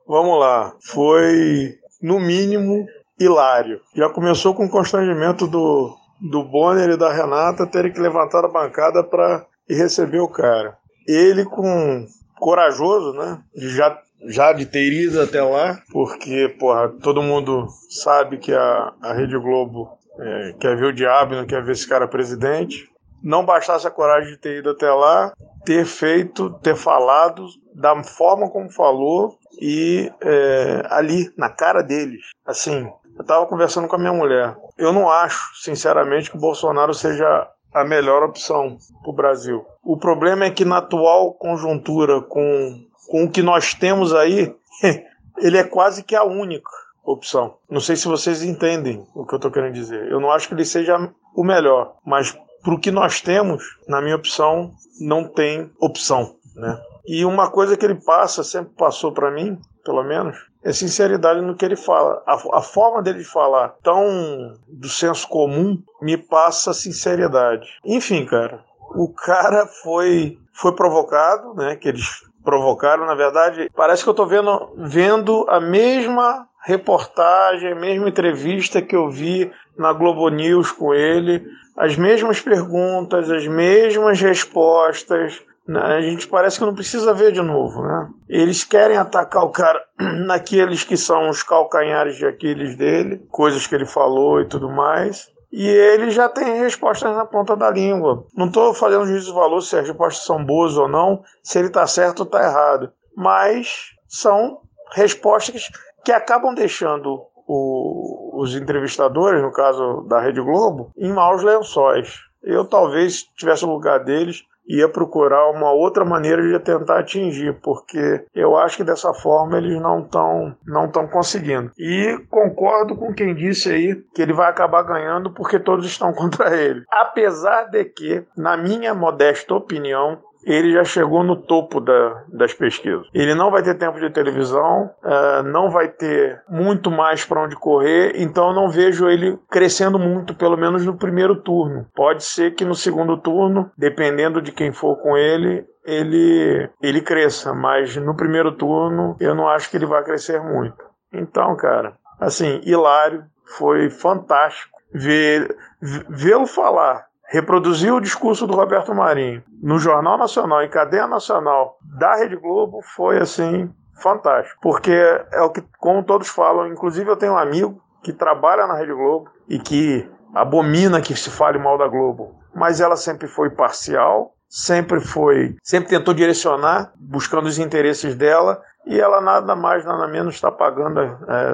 Vamos 0.06 0.40
lá, 0.40 0.74
foi 0.86 1.78
no 2.00 2.18
mínimo 2.18 2.86
hilário. 3.20 3.78
Já 3.94 4.08
começou 4.08 4.54
com 4.54 4.64
o 4.64 4.70
constrangimento 4.70 5.46
do, 5.46 5.94
do 6.18 6.42
Bonner 6.44 6.88
e 6.88 6.96
da 6.96 7.12
Renata 7.12 7.66
terem 7.66 7.92
que 7.92 8.00
levantar 8.00 8.42
a 8.42 8.48
bancada 8.48 9.04
para 9.04 9.46
e 9.68 9.74
receber 9.74 10.20
o 10.20 10.28
cara. 10.28 10.76
Ele 11.06 11.44
com 11.44 12.06
corajoso, 12.38 13.12
né? 13.12 13.42
Já 13.54 13.98
já 14.24 14.52
de 14.52 14.66
ter 14.66 14.92
ido 14.92 15.20
até 15.20 15.42
lá, 15.42 15.80
porque, 15.90 16.54
porra, 16.58 16.88
todo 17.02 17.22
mundo 17.22 17.66
sabe 17.90 18.38
que 18.38 18.52
a, 18.52 18.92
a 19.02 19.12
Rede 19.12 19.36
Globo 19.36 19.98
é, 20.18 20.54
quer 20.60 20.76
ver 20.76 20.86
o 20.86 20.92
diabo 20.92 21.34
não 21.34 21.46
quer 21.46 21.62
ver 21.62 21.72
esse 21.72 21.88
cara 21.88 22.06
presidente. 22.06 22.88
Não 23.22 23.44
bastasse 23.44 23.86
a 23.86 23.90
coragem 23.90 24.32
de 24.32 24.38
ter 24.38 24.58
ido 24.58 24.70
até 24.70 24.90
lá, 24.90 25.32
ter 25.64 25.84
feito, 25.84 26.50
ter 26.60 26.76
falado 26.76 27.46
da 27.74 28.02
forma 28.02 28.50
como 28.50 28.70
falou 28.70 29.38
e 29.60 30.10
é, 30.20 30.82
ali, 30.90 31.32
na 31.36 31.48
cara 31.48 31.82
deles. 31.82 32.22
Assim, 32.44 32.90
eu 33.16 33.22
estava 33.22 33.46
conversando 33.46 33.86
com 33.86 33.96
a 33.96 33.98
minha 33.98 34.12
mulher. 34.12 34.56
Eu 34.76 34.92
não 34.92 35.08
acho, 35.08 35.62
sinceramente, 35.62 36.30
que 36.30 36.36
o 36.36 36.40
Bolsonaro 36.40 36.94
seja 36.94 37.48
a 37.72 37.84
melhor 37.84 38.22
opção 38.22 38.76
para 39.02 39.10
o 39.10 39.14
Brasil. 39.14 39.64
O 39.82 39.96
problema 39.96 40.44
é 40.44 40.50
que 40.50 40.64
na 40.64 40.78
atual 40.78 41.32
conjuntura, 41.34 42.20
com, 42.20 42.84
com 43.08 43.24
o 43.24 43.30
que 43.30 43.42
nós 43.42 43.74
temos 43.74 44.14
aí, 44.14 44.54
ele 45.38 45.58
é 45.58 45.64
quase 45.64 46.02
que 46.02 46.14
a 46.14 46.24
única 46.24 46.70
opção. 47.04 47.56
Não 47.68 47.80
sei 47.80 47.96
se 47.96 48.06
vocês 48.06 48.42
entendem 48.42 49.06
o 49.14 49.26
que 49.26 49.34
eu 49.34 49.36
estou 49.36 49.50
querendo 49.50 49.74
dizer. 49.74 50.10
Eu 50.10 50.20
não 50.20 50.30
acho 50.30 50.48
que 50.48 50.54
ele 50.54 50.64
seja 50.64 51.10
o 51.34 51.44
melhor, 51.44 51.96
mas 52.04 52.36
para 52.62 52.74
o 52.74 52.78
que 52.78 52.90
nós 52.90 53.20
temos, 53.20 53.64
na 53.88 54.00
minha 54.00 54.16
opção, 54.16 54.72
não 55.00 55.24
tem 55.24 55.70
opção, 55.80 56.36
né? 56.54 56.80
E 57.04 57.24
uma 57.24 57.50
coisa 57.50 57.76
que 57.76 57.84
ele 57.84 57.96
passa, 57.96 58.44
sempre 58.44 58.72
passou 58.74 59.10
para 59.10 59.30
mim, 59.30 59.58
pelo 59.84 60.02
menos, 60.02 60.36
é 60.62 60.72
sinceridade 60.72 61.40
no 61.40 61.54
que 61.54 61.64
ele 61.64 61.76
fala. 61.76 62.22
A, 62.26 62.58
a, 62.58 62.62
forma 62.62 63.02
dele 63.02 63.24
falar, 63.24 63.74
tão 63.82 64.54
do 64.68 64.88
senso 64.88 65.28
comum, 65.28 65.82
me 66.00 66.16
passa 66.16 66.72
sinceridade. 66.72 67.68
Enfim, 67.84 68.24
cara, 68.24 68.64
o 68.94 69.08
cara 69.08 69.66
foi, 69.66 70.38
foi 70.52 70.72
provocado, 70.72 71.54
né? 71.54 71.76
Que 71.76 71.88
eles 71.88 72.22
provocaram, 72.44 73.06
na 73.06 73.14
verdade, 73.14 73.70
parece 73.74 74.02
que 74.02 74.10
eu 74.10 74.14
tô 74.14 74.26
vendo, 74.26 74.72
vendo 74.76 75.46
a 75.48 75.60
mesma 75.60 76.46
reportagem, 76.64 77.72
a 77.72 77.76
mesma 77.76 78.08
entrevista 78.08 78.80
que 78.80 78.94
eu 78.94 79.10
vi 79.10 79.50
na 79.76 79.92
Globo 79.92 80.28
News 80.28 80.70
com 80.70 80.94
ele, 80.94 81.44
as 81.76 81.96
mesmas 81.96 82.40
perguntas, 82.40 83.30
as 83.30 83.46
mesmas 83.46 84.20
respostas? 84.20 85.42
A 85.68 86.00
gente 86.00 86.26
parece 86.26 86.58
que 86.58 86.64
não 86.64 86.74
precisa 86.74 87.14
ver 87.14 87.32
de 87.32 87.40
novo, 87.40 87.82
né? 87.82 88.08
Eles 88.28 88.64
querem 88.64 88.96
atacar 88.96 89.44
o 89.44 89.50
cara 89.50 89.80
naqueles 90.26 90.82
que 90.82 90.96
são 90.96 91.28
os 91.28 91.42
calcanhares 91.42 92.16
de 92.16 92.26
Aquiles 92.26 92.76
dele, 92.76 93.24
coisas 93.30 93.66
que 93.66 93.74
ele 93.74 93.86
falou 93.86 94.40
e 94.40 94.48
tudo 94.48 94.68
mais. 94.68 95.30
E 95.52 95.68
ele 95.68 96.10
já 96.10 96.28
tem 96.28 96.58
respostas 96.58 97.14
na 97.14 97.26
ponta 97.26 97.54
da 97.54 97.70
língua. 97.70 98.24
Não 98.34 98.46
estou 98.46 98.72
fazendo 98.72 99.06
juízo 99.06 99.26
de 99.26 99.34
valor 99.34 99.60
se 99.60 99.76
as 99.76 99.86
respostas 99.86 100.24
são 100.24 100.44
boas 100.44 100.76
ou 100.78 100.88
não, 100.88 101.22
se 101.42 101.58
ele 101.58 101.68
está 101.68 101.86
certo 101.86 102.20
ou 102.20 102.24
está 102.24 102.42
errado. 102.42 102.90
Mas 103.14 103.90
são 104.08 104.60
respostas 104.94 105.70
que 106.04 106.10
acabam 106.10 106.54
deixando 106.54 107.22
o, 107.46 108.40
os 108.40 108.54
entrevistadores, 108.56 109.42
no 109.42 109.52
caso 109.52 110.06
da 110.08 110.20
Rede 110.20 110.40
Globo, 110.40 110.90
em 110.96 111.12
maus 111.12 111.42
lençóis. 111.42 112.18
Eu 112.42 112.64
talvez 112.64 113.24
tivesse 113.36 113.64
no 113.64 113.72
lugar 113.72 114.02
deles, 114.02 114.42
ia 114.66 114.88
procurar 114.88 115.50
uma 115.50 115.72
outra 115.72 116.04
maneira 116.04 116.42
de 116.42 116.58
tentar 116.60 116.98
atingir, 116.98 117.58
porque 117.62 118.24
eu 118.34 118.56
acho 118.56 118.76
que 118.78 118.84
dessa 118.84 119.12
forma 119.14 119.58
eles 119.58 119.80
não 119.80 120.00
estão 120.00 120.56
não 120.66 120.88
tão 120.88 121.06
conseguindo. 121.06 121.70
E 121.78 122.18
concordo 122.30 122.96
com 122.96 123.12
quem 123.12 123.34
disse 123.34 123.70
aí 123.70 123.94
que 124.14 124.22
ele 124.22 124.32
vai 124.32 124.48
acabar 124.48 124.82
ganhando 124.82 125.32
porque 125.32 125.58
todos 125.58 125.86
estão 125.86 126.12
contra 126.14 126.56
ele. 126.56 126.84
Apesar 126.90 127.64
de 127.64 127.84
que, 127.84 128.24
na 128.36 128.56
minha 128.56 128.94
modesta 128.94 129.54
opinião, 129.54 130.18
ele 130.44 130.72
já 130.72 130.84
chegou 130.84 131.22
no 131.22 131.36
topo 131.36 131.80
da, 131.80 132.24
das 132.28 132.52
pesquisas. 132.52 133.06
Ele 133.14 133.34
não 133.34 133.50
vai 133.50 133.62
ter 133.62 133.74
tempo 133.74 133.98
de 133.98 134.10
televisão, 134.10 134.90
uh, 135.02 135.42
não 135.44 135.70
vai 135.70 135.88
ter 135.88 136.42
muito 136.48 136.90
mais 136.90 137.24
para 137.24 137.42
onde 137.42 137.56
correr, 137.56 138.12
então 138.16 138.48
eu 138.48 138.54
não 138.54 138.68
vejo 138.68 139.08
ele 139.08 139.38
crescendo 139.50 139.98
muito, 139.98 140.34
pelo 140.34 140.56
menos 140.56 140.84
no 140.84 140.96
primeiro 140.96 141.36
turno. 141.36 141.86
Pode 141.94 142.24
ser 142.24 142.54
que 142.54 142.64
no 142.64 142.74
segundo 142.74 143.16
turno, 143.16 143.70
dependendo 143.76 144.40
de 144.40 144.52
quem 144.52 144.72
for 144.72 144.96
com 144.96 145.16
ele, 145.16 145.66
ele, 145.84 146.68
ele 146.80 147.00
cresça, 147.00 147.52
mas 147.52 147.96
no 147.96 148.16
primeiro 148.16 148.52
turno 148.52 149.16
eu 149.20 149.34
não 149.34 149.48
acho 149.48 149.70
que 149.70 149.76
ele 149.76 149.86
vai 149.86 150.02
crescer 150.04 150.40
muito. 150.40 150.84
Então, 151.12 151.56
cara, 151.56 151.94
assim, 152.20 152.60
hilário, 152.64 153.24
foi 153.58 153.90
fantástico 153.90 154.72
ver 154.94 155.56
vê-lo 155.80 156.46
falar 156.46 157.06
reproduziu 157.32 157.96
o 157.96 158.00
discurso 158.00 158.46
do 158.46 158.54
Roberto 158.54 158.94
Marinho 158.94 159.42
no 159.62 159.78
Jornal 159.78 160.18
Nacional, 160.18 160.62
em 160.62 160.68
cadeia 160.68 161.06
nacional 161.06 161.78
da 161.82 162.14
Rede 162.16 162.36
Globo, 162.36 162.82
foi 162.94 163.18
assim 163.18 163.72
fantástico. 164.02 164.58
Porque 164.60 164.92
é 164.92 165.40
o 165.40 165.48
que, 165.48 165.64
como 165.78 166.04
todos 166.04 166.28
falam, 166.28 166.68
inclusive 166.68 167.08
eu 167.08 167.16
tenho 167.16 167.32
um 167.32 167.38
amigo 167.38 167.80
que 168.02 168.12
trabalha 168.12 168.66
na 168.66 168.76
Rede 168.76 168.92
Globo 168.92 169.30
e 169.48 169.58
que 169.58 170.06
abomina 170.34 171.00
que 171.00 171.16
se 171.16 171.30
fale 171.30 171.58
mal 171.58 171.78
da 171.78 171.88
Globo. 171.88 172.34
Mas 172.54 172.82
ela 172.82 172.96
sempre 172.96 173.26
foi 173.26 173.48
parcial, 173.48 174.34
sempre 174.46 175.00
foi, 175.00 175.56
sempre 175.62 175.88
tentou 175.88 176.12
direcionar, 176.12 176.92
buscando 176.96 177.46
os 177.46 177.58
interesses 177.58 178.14
dela, 178.14 178.60
e 178.84 179.00
ela 179.00 179.22
nada 179.22 179.56
mais, 179.56 179.86
nada 179.86 180.06
menos 180.06 180.34
está 180.34 180.50
pagando, 180.50 181.00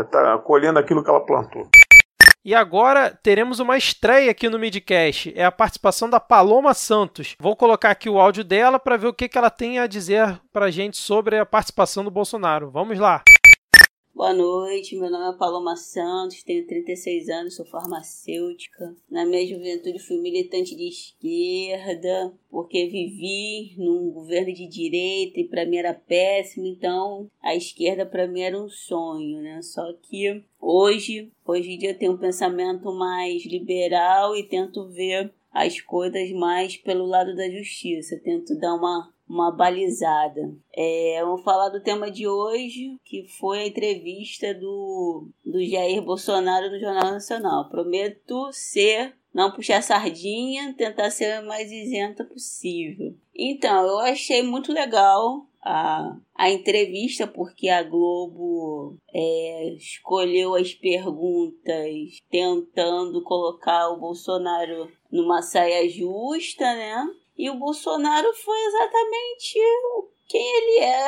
está 0.03 0.35
é, 0.35 0.39
colhendo 0.39 0.81
aquilo 0.81 1.05
que 1.05 1.11
ela 1.11 1.25
plantou. 1.25 1.69
E 2.45 2.55
agora 2.55 3.11
teremos 3.23 3.61
uma 3.61 3.77
estreia 3.77 4.31
aqui 4.31 4.49
no 4.49 4.59
Midcast, 4.59 5.33
é 5.37 5.45
a 5.45 5.53
participação 5.53 6.09
da 6.09 6.21
Paloma 6.21 6.73
Santos. 6.73 7.35
Vou 7.39 7.57
colocar 7.57 7.91
aqui 7.91 8.09
o 8.09 8.19
áudio 8.19 8.45
dela 8.45 8.79
para 8.79 8.97
ver 8.97 9.09
o 9.09 9.13
que, 9.13 9.29
que 9.29 9.37
ela 9.37 9.51
tem 9.51 9.79
a 9.79 9.87
dizer 9.87 10.41
para 10.53 10.71
gente 10.71 10.97
sobre 10.97 11.39
a 11.39 11.47
participação 11.47 12.05
do 12.05 12.11
Bolsonaro. 12.11 12.71
Vamos 12.71 12.99
lá! 12.99 13.23
Boa 14.19 14.35
noite, 14.35 14.97
meu 14.97 15.09
nome 15.09 15.33
é 15.33 15.39
Paloma 15.39 15.77
Santos, 15.77 16.43
tenho 16.43 16.67
36 16.67 17.29
anos, 17.29 17.55
sou 17.55 17.65
farmacêutica. 17.65 18.97
Na 19.09 19.25
minha 19.25 19.47
juventude 19.47 20.01
fui 20.01 20.19
militante 20.19 20.75
de 20.75 20.89
esquerda, 20.89 22.35
porque 22.51 22.89
vivi 22.89 23.77
num 23.79 24.11
governo 24.11 24.53
de 24.53 24.67
direita 24.67 25.39
e 25.39 25.47
para 25.47 25.65
mim 25.65 25.77
era 25.77 25.95
péssimo, 25.95 26.67
então 26.67 27.31
a 27.41 27.55
esquerda 27.55 28.05
para 28.05 28.27
mim 28.27 28.41
era 28.41 28.61
um 28.61 28.69
sonho, 28.69 29.41
né? 29.41 29.63
Só 29.63 29.85
que 30.03 30.43
hoje, 30.61 31.31
hoje 31.47 31.71
em 31.71 31.79
dia 31.79 31.91
eu 31.91 31.99
tenho 31.99 32.15
um 32.15 32.19
pensamento 32.19 32.93
mais 32.93 33.47
liberal 33.47 34.35
e 34.35 34.43
tento 34.43 34.89
ver 34.89 35.33
as 35.53 35.81
coisas 35.81 36.29
mais 36.33 36.77
pelo 36.77 37.07
lado 37.07 37.37
da 37.37 37.49
justiça, 37.49 38.21
tento 38.25 38.59
dar 38.59 38.75
uma 38.75 39.15
uma 39.29 39.51
balizada. 39.51 40.55
É, 40.75 41.21
vamos 41.23 41.43
falar 41.43 41.69
do 41.69 41.83
tema 41.83 42.11
de 42.11 42.27
hoje, 42.27 42.97
que 43.05 43.27
foi 43.39 43.59
a 43.61 43.67
entrevista 43.67 44.55
do, 44.55 45.29
do 45.45 45.63
Jair 45.65 46.03
Bolsonaro 46.03 46.71
no 46.71 46.81
Jornal 46.81 47.13
Nacional. 47.13 47.69
Prometo 47.69 48.51
ser, 48.53 49.15
não 49.33 49.53
puxar 49.53 49.83
sardinha, 49.83 50.75
tentar 50.77 51.11
ser 51.11 51.43
o 51.43 51.47
mais 51.47 51.71
isenta 51.71 52.25
possível. 52.25 53.15
Então, 53.35 53.87
eu 53.87 53.99
achei 53.99 54.43
muito 54.43 54.73
legal 54.73 55.47
a, 55.63 56.17
a 56.35 56.51
entrevista, 56.51 57.27
porque 57.27 57.69
a 57.69 57.83
Globo 57.83 58.97
é, 59.13 59.75
escolheu 59.75 60.55
as 60.55 60.73
perguntas 60.73 62.23
tentando 62.31 63.23
colocar 63.23 63.91
o 63.91 64.01
Bolsonaro 64.01 64.91
numa 65.11 65.43
saia 65.43 65.89
justa, 65.89 66.65
né? 66.65 67.05
E 67.39 67.49
o 67.49 67.55
Bolsonaro 67.55 68.35
foi 68.35 68.59
exatamente 68.67 69.59
quem 70.29 70.57
ele 70.57 70.85
é, 70.85 71.07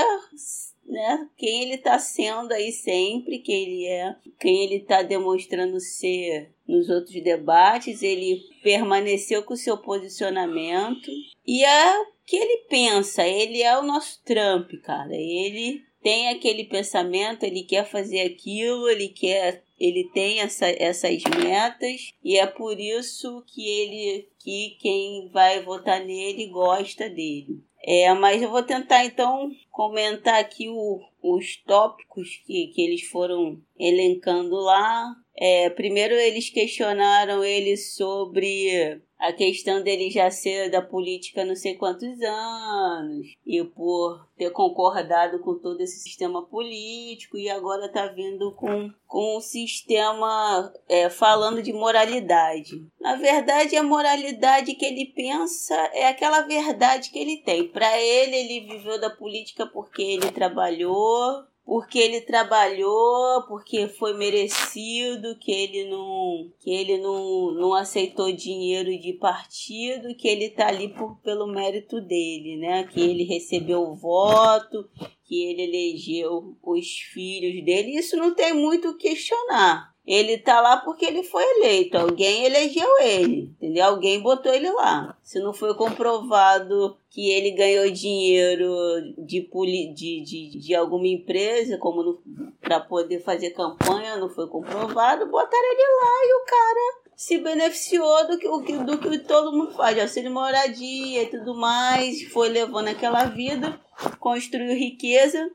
né? 0.86 1.28
Quem 1.36 1.62
ele 1.62 1.74
está 1.74 1.98
sendo 1.98 2.52
aí 2.52 2.70
sempre, 2.72 3.40
quem 3.40 3.62
ele 3.64 3.86
é, 3.86 4.16
quem 4.38 4.62
ele 4.62 4.76
está 4.76 5.02
demonstrando 5.02 5.80
ser 5.80 6.50
nos 6.66 6.88
outros 6.88 7.20
debates, 7.22 8.02
ele 8.02 8.40
permaneceu 8.62 9.42
com 9.42 9.54
o 9.54 9.56
seu 9.56 9.76
posicionamento 9.76 11.10
e 11.46 11.64
é 11.64 11.98
o 11.98 12.06
que 12.24 12.36
ele 12.36 12.64
pensa, 12.68 13.26
ele 13.26 13.60
é 13.60 13.76
o 13.76 13.82
nosso 13.82 14.22
Trump, 14.24 14.70
cara. 14.84 15.14
Ele 15.14 15.82
tem 16.02 16.28
aquele 16.28 16.64
pensamento, 16.64 17.42
ele 17.42 17.64
quer 17.64 17.84
fazer 17.84 18.20
aquilo, 18.20 18.88
ele 18.88 19.08
quer 19.08 19.64
ele 19.80 20.10
tem 20.12 20.40
essa, 20.40 20.68
essas 20.68 21.22
metas 21.24 22.12
e 22.22 22.36
é 22.38 22.46
por 22.46 22.78
isso 22.78 23.42
que 23.46 23.66
ele 23.66 24.28
que 24.38 24.76
quem 24.78 25.30
vai 25.32 25.62
votar 25.62 26.04
nele 26.04 26.46
gosta 26.48 27.08
dele. 27.08 27.62
É, 27.82 28.12
mas 28.12 28.42
eu 28.42 28.50
vou 28.50 28.62
tentar 28.62 29.06
então 29.06 29.50
comentar 29.70 30.38
aqui 30.38 30.68
o, 30.68 31.00
os 31.22 31.56
tópicos 31.64 32.42
que, 32.46 32.66
que 32.68 32.82
eles 32.82 33.02
foram 33.08 33.58
elencando 33.78 34.56
lá. 34.56 35.14
É, 35.34 35.70
primeiro 35.70 36.14
eles 36.14 36.50
questionaram 36.50 37.42
ele 37.42 37.78
sobre 37.78 39.00
a 39.20 39.32
questão 39.34 39.82
dele 39.82 40.10
já 40.10 40.30
ser 40.30 40.70
da 40.70 40.80
política 40.80 41.44
não 41.44 41.54
sei 41.54 41.74
quantos 41.74 42.20
anos 42.22 43.26
e 43.46 43.62
por 43.62 44.26
ter 44.36 44.50
concordado 44.50 45.38
com 45.40 45.58
todo 45.58 45.82
esse 45.82 46.00
sistema 46.00 46.42
político 46.46 47.36
e 47.36 47.50
agora 47.50 47.92
tá 47.92 48.06
vindo 48.06 48.52
com, 48.52 48.90
com 49.06 49.36
um 49.36 49.40
sistema 49.40 50.72
é, 50.88 51.10
falando 51.10 51.62
de 51.62 51.72
moralidade. 51.72 52.82
Na 52.98 53.16
verdade, 53.16 53.76
a 53.76 53.82
moralidade 53.82 54.74
que 54.74 54.86
ele 54.86 55.12
pensa 55.14 55.74
é 55.92 56.08
aquela 56.08 56.40
verdade 56.40 57.10
que 57.10 57.18
ele 57.18 57.36
tem. 57.38 57.68
Para 57.68 58.00
ele, 58.00 58.36
ele 58.36 58.66
viveu 58.66 58.98
da 58.98 59.10
política 59.10 59.66
porque 59.66 60.00
ele 60.00 60.30
trabalhou, 60.32 61.44
porque 61.70 62.00
ele 62.00 62.20
trabalhou, 62.22 63.44
porque 63.46 63.86
foi 63.86 64.12
merecido, 64.14 65.38
que 65.38 65.52
ele 65.52 65.88
não, 65.88 66.50
que 66.58 66.68
ele 66.68 66.98
não, 66.98 67.52
não 67.52 67.74
aceitou 67.74 68.32
dinheiro 68.32 68.90
de 68.98 69.12
partido, 69.12 70.12
que 70.16 70.26
ele 70.26 70.50
tá 70.50 70.66
ali 70.66 70.88
por, 70.88 71.20
pelo 71.20 71.46
mérito 71.46 72.00
dele, 72.00 72.56
né? 72.56 72.82
Que 72.88 73.00
ele 73.00 73.22
recebeu 73.22 73.82
o 73.82 73.94
voto, 73.94 74.90
que 75.24 75.44
ele 75.44 75.62
elegeu 75.62 76.56
os 76.60 76.88
filhos 77.12 77.64
dele. 77.64 77.96
Isso 77.96 78.16
não 78.16 78.34
tem 78.34 78.52
muito 78.52 78.88
o 78.88 78.96
questionar. 78.98 79.89
Ele 80.06 80.38
tá 80.38 80.60
lá 80.60 80.78
porque 80.78 81.04
ele 81.04 81.22
foi 81.22 81.42
eleito. 81.56 81.96
Alguém 81.96 82.44
elegeu 82.44 82.88
ele, 83.00 83.52
entendeu? 83.56 83.86
Alguém 83.86 84.20
botou 84.20 84.52
ele 84.52 84.70
lá. 84.70 85.16
Se 85.22 85.38
não 85.40 85.52
foi 85.52 85.74
comprovado 85.74 86.96
que 87.10 87.30
ele 87.30 87.50
ganhou 87.52 87.90
dinheiro 87.90 88.72
de, 89.18 89.48
de, 89.94 90.20
de, 90.22 90.58
de 90.58 90.74
alguma 90.74 91.06
empresa, 91.06 91.78
como 91.78 92.20
para 92.60 92.80
poder 92.80 93.20
fazer 93.20 93.50
campanha, 93.50 94.16
não 94.16 94.28
foi 94.28 94.48
comprovado, 94.48 95.26
botaram 95.26 95.72
ele 95.72 95.82
lá 95.82 96.24
e 96.24 96.34
o 96.34 96.46
cara 96.46 97.00
se 97.20 97.36
beneficiou 97.36 98.28
do 98.28 98.38
que, 98.38 98.78
do 98.78 98.98
que 98.98 99.18
todo 99.18 99.52
mundo 99.52 99.72
faz, 99.72 99.94
de 99.94 100.00
auxílio 100.00 100.30
moradia 100.30 101.22
e 101.22 101.26
tudo 101.26 101.54
mais, 101.54 102.22
foi 102.32 102.48
levando 102.48 102.88
aquela 102.88 103.24
vida, 103.24 103.78
construiu 104.18 104.74
riqueza 104.74 105.50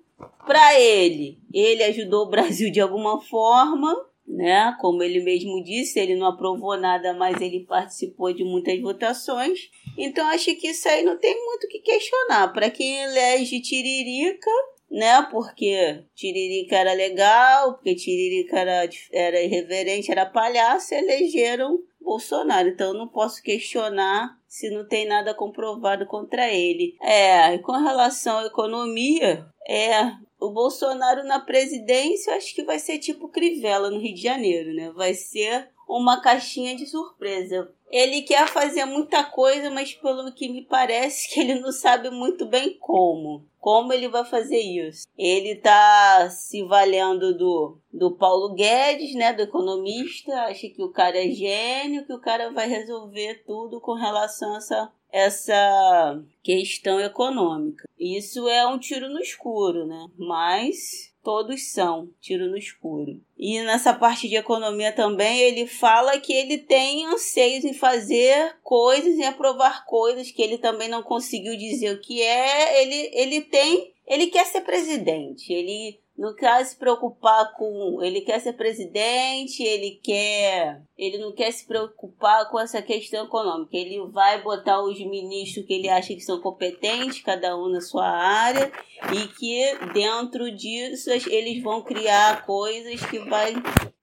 para 0.45 0.79
ele. 0.79 1.39
Ele 1.51 1.83
ajudou 1.83 2.25
o 2.25 2.29
Brasil 2.29 2.71
de 2.71 2.79
alguma 2.79 3.19
forma, 3.19 3.99
né? 4.27 4.75
Como 4.79 5.03
ele 5.03 5.23
mesmo 5.23 5.63
disse, 5.63 5.99
ele 5.99 6.15
não 6.15 6.27
aprovou 6.27 6.77
nada, 6.77 7.13
mas 7.13 7.39
ele 7.41 7.65
participou 7.65 8.33
de 8.33 8.43
muitas 8.43 8.79
votações. 8.81 9.69
Então 9.97 10.27
acho 10.27 10.55
que 10.55 10.67
isso 10.67 10.87
aí 10.87 11.03
não 11.03 11.17
tem 11.17 11.35
muito 11.45 11.65
o 11.65 11.69
que 11.69 11.79
questionar. 11.79 12.51
Para 12.51 12.69
quem 12.69 13.03
elege 13.03 13.61
Tiririca, 13.61 14.51
né? 14.89 15.21
Porque 15.31 16.03
Tiririca 16.15 16.75
era 16.75 16.93
legal, 16.93 17.73
porque 17.73 17.95
Tiririca 17.95 18.59
era, 18.59 18.89
era 19.11 19.41
irreverente, 19.41 20.11
era 20.11 20.25
palhaço, 20.25 20.93
elegeram 20.93 21.79
Bolsonaro. 22.01 22.69
Então 22.69 22.89
eu 22.89 22.93
não 22.93 23.07
posso 23.07 23.41
questionar 23.41 24.37
se 24.47 24.69
não 24.69 24.87
tem 24.87 25.07
nada 25.07 25.33
comprovado 25.33 26.05
contra 26.05 26.51
ele. 26.51 26.95
É, 27.01 27.57
com 27.57 27.73
relação 27.73 28.37
à 28.37 28.45
economia, 28.45 29.45
é, 29.67 30.11
o 30.45 30.51
Bolsonaro 30.51 31.23
na 31.23 31.39
presidência, 31.39 32.35
acho 32.35 32.53
que 32.53 32.63
vai 32.63 32.79
ser 32.79 32.99
tipo 32.99 33.29
Crivella 33.29 33.89
no 33.89 33.99
Rio 33.99 34.13
de 34.13 34.21
Janeiro, 34.21 34.73
né? 34.73 34.91
Vai 34.91 35.13
ser 35.13 35.69
uma 35.87 36.21
caixinha 36.21 36.75
de 36.75 36.85
surpresa. 36.85 37.71
Ele 37.91 38.23
quer 38.23 38.47
fazer 38.47 38.85
muita 38.85 39.23
coisa, 39.23 39.69
mas 39.69 39.93
pelo 39.93 40.31
que 40.33 40.49
me 40.49 40.63
parece 40.63 41.29
que 41.33 41.39
ele 41.39 41.59
não 41.59 41.71
sabe 41.71 42.09
muito 42.09 42.45
bem 42.45 42.77
como. 42.79 43.45
Como 43.59 43.91
ele 43.93 44.07
vai 44.07 44.23
fazer 44.25 44.59
isso? 44.59 45.07
Ele 45.17 45.55
tá 45.55 46.29
se 46.29 46.63
valendo 46.63 47.35
do, 47.35 47.77
do 47.91 48.11
Paulo 48.11 48.53
Guedes, 48.53 49.15
né, 49.15 49.33
do 49.33 49.41
economista, 49.41 50.31
acha 50.43 50.69
que 50.69 50.83
o 50.83 50.91
cara 50.91 51.17
é 51.17 51.29
gênio, 51.29 52.05
que 52.05 52.13
o 52.13 52.21
cara 52.21 52.51
vai 52.51 52.67
resolver 52.67 53.43
tudo 53.45 53.81
com 53.81 53.93
relação 53.93 54.53
a 54.53 54.57
essa 54.57 54.91
essa 55.15 56.21
questão 56.43 56.99
econômica. 56.99 57.87
Isso 57.97 58.49
é 58.49 58.67
um 58.67 58.77
tiro 58.77 59.07
no 59.07 59.21
escuro, 59.21 59.87
né? 59.87 60.09
Mas 60.17 61.13
todos 61.23 61.71
são 61.71 62.09
tiro 62.19 62.49
no 62.49 62.57
escuro. 62.57 63.21
E 63.37 63.61
nessa 63.61 63.93
parte 63.93 64.27
de 64.27 64.35
economia 64.35 64.91
também 64.91 65.39
ele 65.39 65.67
fala 65.67 66.19
que 66.19 66.33
ele 66.33 66.57
tem 66.57 67.05
anseios 67.05 67.63
em 67.63 67.73
fazer 67.73 68.57
coisas 68.61 69.15
e 69.15 69.23
aprovar 69.23 69.85
coisas 69.85 70.29
que 70.31 70.41
ele 70.41 70.57
também 70.57 70.89
não 70.89 71.01
conseguiu 71.01 71.57
dizer 71.57 71.95
o 71.95 72.01
que 72.01 72.21
é. 72.21 72.83
Ele, 72.83 73.09
ele 73.13 73.41
tem, 73.41 73.93
ele 74.05 74.27
quer 74.27 74.45
ser 74.45 74.61
presidente. 74.61 75.53
Ele 75.53 75.97
não 76.17 76.33
quer 76.33 76.63
se 76.63 76.77
preocupar 76.77 77.53
com. 77.53 78.01
Ele 78.01 78.21
quer 78.21 78.39
ser 78.39 78.53
presidente, 78.53 79.61
ele 79.61 79.99
quer. 80.01 80.81
Ele 80.97 81.17
não 81.17 81.33
quer 81.33 81.51
se 81.51 81.67
preocupar 81.67 82.49
com 82.49 82.59
essa 82.59 82.81
questão 82.81 83.25
econômica. 83.25 83.75
Ele 83.75 83.99
vai 84.11 84.41
botar 84.41 84.81
os 84.81 84.97
ministros 84.99 85.65
que 85.65 85.73
ele 85.73 85.89
acha 85.89 86.13
que 86.13 86.21
são 86.21 86.39
competentes, 86.39 87.21
cada 87.21 87.57
um 87.57 87.67
na 87.67 87.81
sua 87.81 88.07
área, 88.07 88.71
e 89.13 89.27
que 89.27 89.91
dentro 89.93 90.49
disso 90.51 91.09
eles 91.11 91.61
vão 91.61 91.81
criar 91.81 92.45
coisas 92.45 93.05
que 93.05 93.19
vai 93.19 93.53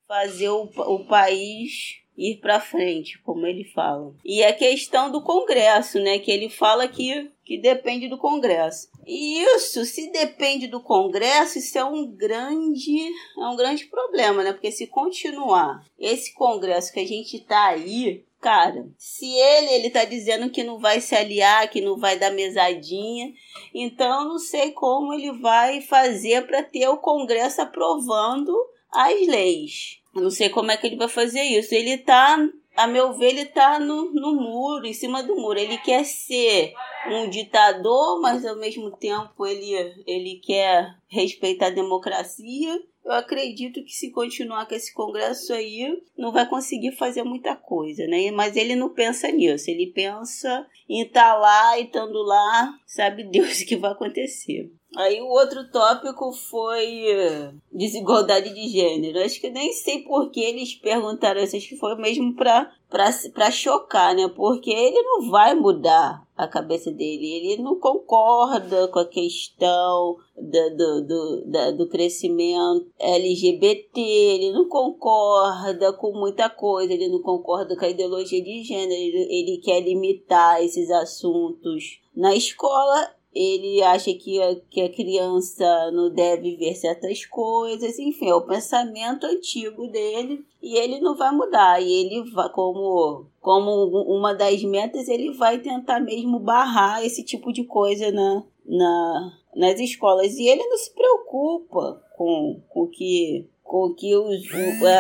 fazer 0.07 0.51
o, 0.51 0.65
o 0.65 1.07
país 1.07 2.03
ir 2.17 2.39
para 2.41 2.61
frente, 2.61 3.19
como 3.23 3.47
ele 3.47 3.65
fala. 3.65 4.15
E 4.25 4.43
a 4.43 4.53
questão 4.53 5.11
do 5.11 5.23
Congresso, 5.23 5.99
né, 5.99 6.19
que 6.19 6.31
ele 6.31 6.49
fala 6.49 6.87
que, 6.87 7.31
que 7.45 7.59
depende 7.59 8.09
do 8.09 8.19
Congresso. 8.19 8.89
E 9.07 9.43
isso, 9.43 9.85
se 9.85 10.11
depende 10.11 10.67
do 10.67 10.81
Congresso, 10.81 11.59
isso 11.59 11.79
é 11.79 11.85
um 11.85 12.07
grande, 12.07 13.11
é 13.39 13.47
um 13.47 13.57
grande 13.57 13.87
problema, 13.87 14.43
né? 14.43 14.53
Porque 14.53 14.71
se 14.71 14.87
continuar 14.87 15.85
esse 15.99 16.35
Congresso 16.35 16.93
que 16.93 17.01
a 17.01 17.07
gente 17.07 17.41
tá 17.41 17.69
aí, 17.69 18.25
cara, 18.41 18.89
se 18.99 19.27
ele 19.27 19.73
ele 19.73 19.91
tá 19.91 20.05
dizendo 20.05 20.51
que 20.51 20.63
não 20.63 20.79
vai 20.79 21.01
se 21.01 21.15
aliar, 21.15 21.69
que 21.69 21.81
não 21.81 21.97
vai 21.97 22.19
dar 22.19 22.31
mesadinha, 22.31 23.33
então 23.75 24.29
não 24.29 24.39
sei 24.39 24.73
como 24.73 25.13
ele 25.15 25.33
vai 25.33 25.81
fazer 25.81 26.47
para 26.47 26.63
ter 26.63 26.89
o 26.89 26.99
Congresso 26.99 27.61
aprovando 27.63 28.53
as 28.91 29.27
leis. 29.27 30.03
Eu 30.15 30.23
não 30.23 30.31
sei 30.31 30.51
como 30.51 30.71
é 30.71 30.77
que 30.77 30.87
ele 30.87 30.97
vai 30.97 31.09
fazer 31.09 31.43
isso. 31.43 31.75
Ele 31.75 31.97
tá, 31.97 32.39
a 32.77 32.87
meu 32.87 33.13
ver, 33.13 33.29
ele 33.29 33.47
tá 33.47 33.79
no, 33.79 34.13
no 34.13 34.35
muro, 34.35 34.87
em 34.87 34.93
cima 34.93 35.23
do 35.23 35.37
muro. 35.37 35.59
Ele 35.59 35.79
quer 35.79 36.05
ser 36.05 36.73
um 37.11 37.29
ditador, 37.29 38.21
mas 38.21 38.45
ao 38.47 38.57
mesmo 38.57 38.91
tempo 38.91 39.47
ele, 39.47 39.73
ele 40.07 40.41
quer 40.43 40.97
respeitar 41.09 41.67
a 41.67 41.71
democracia. 41.71 42.83
Eu 43.05 43.13
acredito 43.13 43.83
que 43.85 43.93
se 43.93 44.11
continuar 44.11 44.67
com 44.67 44.75
esse 44.75 44.95
congresso 44.95 45.53
aí, 45.53 46.01
não 46.17 46.33
vai 46.33 46.49
conseguir 46.49 46.93
fazer 46.93 47.25
muita 47.25 47.57
coisa, 47.57 48.07
né? 48.07 48.31
Mas 48.31 48.57
ele 48.57 48.77
não 48.77 48.89
pensa 48.89 49.31
nisso. 49.31 49.71
Ele 49.71 49.89
pensa 49.89 50.67
em 50.89 51.03
estar 51.03 51.33
tá 51.33 51.39
lá 51.39 51.79
e 51.79 51.85
estando 51.85 52.23
lá, 52.23 52.75
sabe 52.87 53.25
Deus 53.25 53.61
o 53.61 53.67
que 53.67 53.77
vai 53.77 53.93
acontecer. 53.93 54.71
Aí 54.95 55.23
o 55.23 55.29
outro 55.29 55.71
tópico 55.71 56.33
foi 56.33 57.09
eh, 57.09 57.53
desigualdade 57.73 58.53
de 58.53 58.69
gênero. 58.69 59.21
Acho 59.21 59.41
que 59.41 59.49
nem 59.49 59.73
sei 59.73 60.03
por 60.03 60.31
que 60.31 60.41
eles 60.41 60.75
perguntaram 60.75 61.43
isso. 61.43 61.57
Acho 61.57 61.69
que 61.69 61.77
foi 61.77 61.97
mesmo 61.97 62.35
pra, 62.37 62.71
pra, 62.91 63.11
pra 63.33 63.51
chocar, 63.51 64.15
né? 64.15 64.29
Porque 64.29 64.71
ele 64.71 65.01
não 65.03 65.31
vai 65.31 65.55
mudar 65.55 66.23
a 66.37 66.47
cabeça 66.47 66.91
dele. 66.91 67.53
Ele 67.53 67.63
não 67.63 67.81
concorda 67.81 68.87
com 68.89 68.99
a 68.99 69.07
questão 69.07 70.17
do, 70.37 70.77
do, 70.77 71.07
do, 71.07 71.77
do 71.79 71.89
crescimento 71.89 72.87
LGBT. 72.99 73.99
Ele 73.99 74.53
não 74.53 74.69
concorda 74.69 75.95
com 75.95 76.13
muita 76.13 76.51
coisa. 76.51 76.93
Ele 76.93 77.09
não 77.09 77.23
concorda 77.23 77.75
com 77.75 77.85
a 77.87 77.89
ideologia 77.89 78.45
de 78.45 78.63
gênero. 78.63 78.93
Ele, 78.93 79.27
ele 79.31 79.61
quer 79.63 79.81
limitar 79.81 80.63
esses 80.63 80.91
assuntos 80.91 81.99
na 82.15 82.37
escola 82.37 83.11
ele 83.35 83.83
acha 83.83 84.13
que 84.13 84.41
a, 84.43 84.57
que 84.69 84.83
a 84.83 84.93
criança 84.93 85.91
não 85.91 86.11
deve 86.11 86.57
ver 86.57 86.75
certas 86.75 87.25
coisas, 87.25 87.99
enfim, 87.99 88.29
é 88.29 88.35
o 88.35 88.47
pensamento 88.47 89.25
antigo 89.25 89.89
dele 89.89 90.45
e 90.63 90.77
ele 90.77 91.01
não 91.01 91.17
vai 91.17 91.33
mudar. 91.33 91.81
E 91.81 91.91
ele 91.91 92.31
vai, 92.31 92.51
como, 92.51 93.27
como 93.41 93.87
uma 94.07 94.35
das 94.35 94.63
metas, 94.63 95.09
ele 95.09 95.33
vai 95.33 95.59
tentar 95.59 96.01
mesmo 96.01 96.39
barrar 96.39 97.05
esse 97.05 97.25
tipo 97.25 97.53
de 97.53 97.65
coisa 97.65 98.13
na, 98.13 98.45
na, 98.67 99.39
nas 99.57 99.81
escolas. 99.81 100.35
E 100.35 100.47
ele 100.47 100.65
não 100.67 100.77
se 100.77 100.95
preocupa 100.95 102.03
com, 102.17 102.61
com 102.69 102.87
que 102.87 103.49
com 103.63 103.95
que 103.95 104.15
os, 104.15 104.43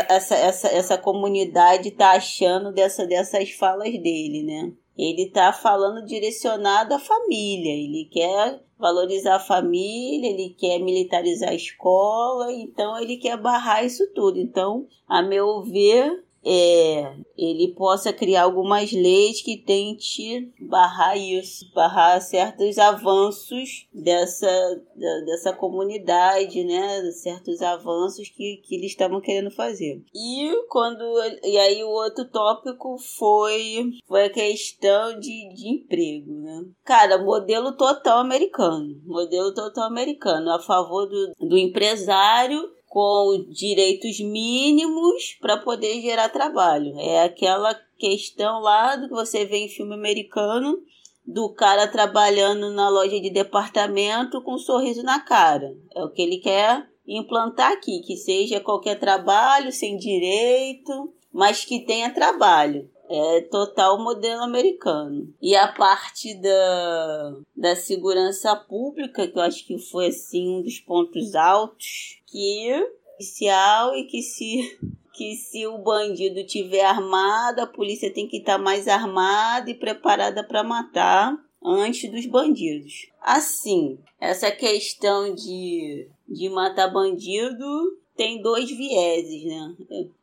essa, 0.09 0.35
essa, 0.35 0.69
essa 0.69 0.97
comunidade 0.97 1.89
está 1.89 2.12
achando 2.12 2.73
dessa, 2.73 3.07
dessas 3.07 3.51
falas 3.51 3.93
dele, 3.99 4.43
né? 4.43 4.73
Ele 5.02 5.23
está 5.23 5.52
falando 5.52 6.06
direcionado 6.06 6.94
à 6.94 6.99
família, 7.00 7.73
ele 7.73 8.09
quer 8.09 8.62
valorizar 8.78 9.35
a 9.35 9.40
família, 9.40 10.30
ele 10.30 10.50
quer 10.50 10.78
militarizar 10.78 11.50
a 11.50 11.54
escola, 11.54 12.52
então 12.52 12.97
ele 13.00 13.16
quer 13.16 13.37
barrar 13.37 13.85
isso 13.85 14.06
tudo. 14.14 14.38
Então, 14.38 14.87
a 15.09 15.21
meu 15.21 15.61
ver, 15.62 16.25
é, 16.45 17.15
ele 17.37 17.73
possa 17.75 18.13
criar 18.13 18.43
algumas 18.43 18.93
leis 18.93 19.41
que 19.43 19.57
tente 19.57 20.53
barrar 20.61 21.17
isso, 21.17 21.71
barrar 21.73 22.21
certos 22.21 22.79
avanços 22.79 23.87
dessa, 23.93 24.83
dessa 25.25 25.53
comunidade, 25.53 26.65
né? 26.65 27.03
Certos 27.13 27.63
avanços 27.63 28.29
que, 28.29 28.61
que 28.65 28.75
eles 28.75 28.91
estavam 28.91 29.21
querendo 29.21 29.51
fazer. 29.51 30.03
E 30.15 30.51
quando 30.69 31.03
e 31.45 31.57
aí 31.59 31.83
o 31.85 31.91
outro 31.91 32.25
tópico 32.25 32.97
foi, 32.99 33.93
foi 34.07 34.25
a 34.25 34.31
questão 34.31 35.19
de, 35.21 35.55
de 35.55 35.69
emprego, 35.69 36.33
né? 36.41 36.65
Cara, 36.85 37.19
modelo 37.19 37.73
total 37.77 38.19
americano, 38.19 39.01
modelo 39.05 39.55
total 39.55 39.85
americano, 39.85 40.51
a 40.51 40.59
favor 40.59 41.07
do, 41.07 41.33
do 41.39 41.57
empresário 41.57 42.71
com 42.93 43.47
direitos 43.49 44.21
mínimos 44.21 45.39
para 45.41 45.57
poder 45.57 45.99
gerar 46.03 46.29
trabalho. 46.29 46.93
É 47.01 47.23
aquela 47.23 47.75
questão 47.97 48.61
lá 48.61 48.97
do 48.97 49.09
que 49.09 49.15
você 49.15 49.47
vê 49.47 49.65
em 49.65 49.69
filme 49.69 49.95
americano 49.95 50.79
do 51.27 51.49
cara 51.49 51.89
trabalhando 51.89 52.69
na 52.69 52.91
loja 52.91 53.19
de 53.19 53.31
departamento 53.31 54.43
com 54.43 54.57
um 54.57 54.59
sorriso 54.59 55.03
na 55.03 55.21
cara. 55.21 55.75
É 55.95 56.05
o 56.05 56.11
que 56.11 56.21
ele 56.21 56.37
quer 56.37 56.87
implantar 57.09 57.73
aqui, 57.73 58.03
que 58.03 58.15
seja 58.15 58.61
qualquer 58.61 59.01
trabalho 59.01 59.73
sem 59.73 59.97
direito, 59.97 61.15
mas 61.33 61.65
que 61.65 61.87
tenha 61.87 62.13
trabalho. 62.13 62.91
É 63.09 63.41
total 63.51 64.03
modelo 64.03 64.43
americano. 64.43 65.33
E 65.41 65.57
a 65.57 65.69
parte 65.69 66.35
da, 66.35 67.37
da 67.57 67.75
segurança 67.75 68.55
pública, 68.55 69.27
que 69.27 69.39
eu 69.39 69.43
acho 69.43 69.67
que 69.67 69.79
foi 69.79 70.09
assim 70.09 70.59
um 70.59 70.63
dos 70.63 70.79
pontos 70.79 71.35
altos, 71.35 72.22
que 72.33 72.89
policial 73.12 73.95
e 73.95 74.05
que 74.05 74.23
se 74.23 74.79
que 75.12 75.37
se 75.37 75.67
o 75.67 75.77
bandido 75.77 76.45
tiver 76.47 76.85
armado, 76.85 77.61
a 77.61 77.67
polícia 77.67 78.12
tem 78.12 78.27
que 78.27 78.39
estar 78.39 78.57
mais 78.57 78.89
armada 78.89 79.71
e 79.71 79.75
preparada 79.75 80.43
para 80.43 80.65
matar 80.65 81.37
antes 81.62 82.11
dos 82.11 82.25
bandidos. 82.25 83.11
Assim, 83.21 83.99
essa 84.19 84.51
questão 84.51 85.35
de, 85.35 86.09
de 86.27 86.49
matar 86.49 86.89
bandido 86.91 87.99
tem 88.23 88.41
dois 88.41 88.71
vieses, 88.71 89.45
né? 89.45 89.75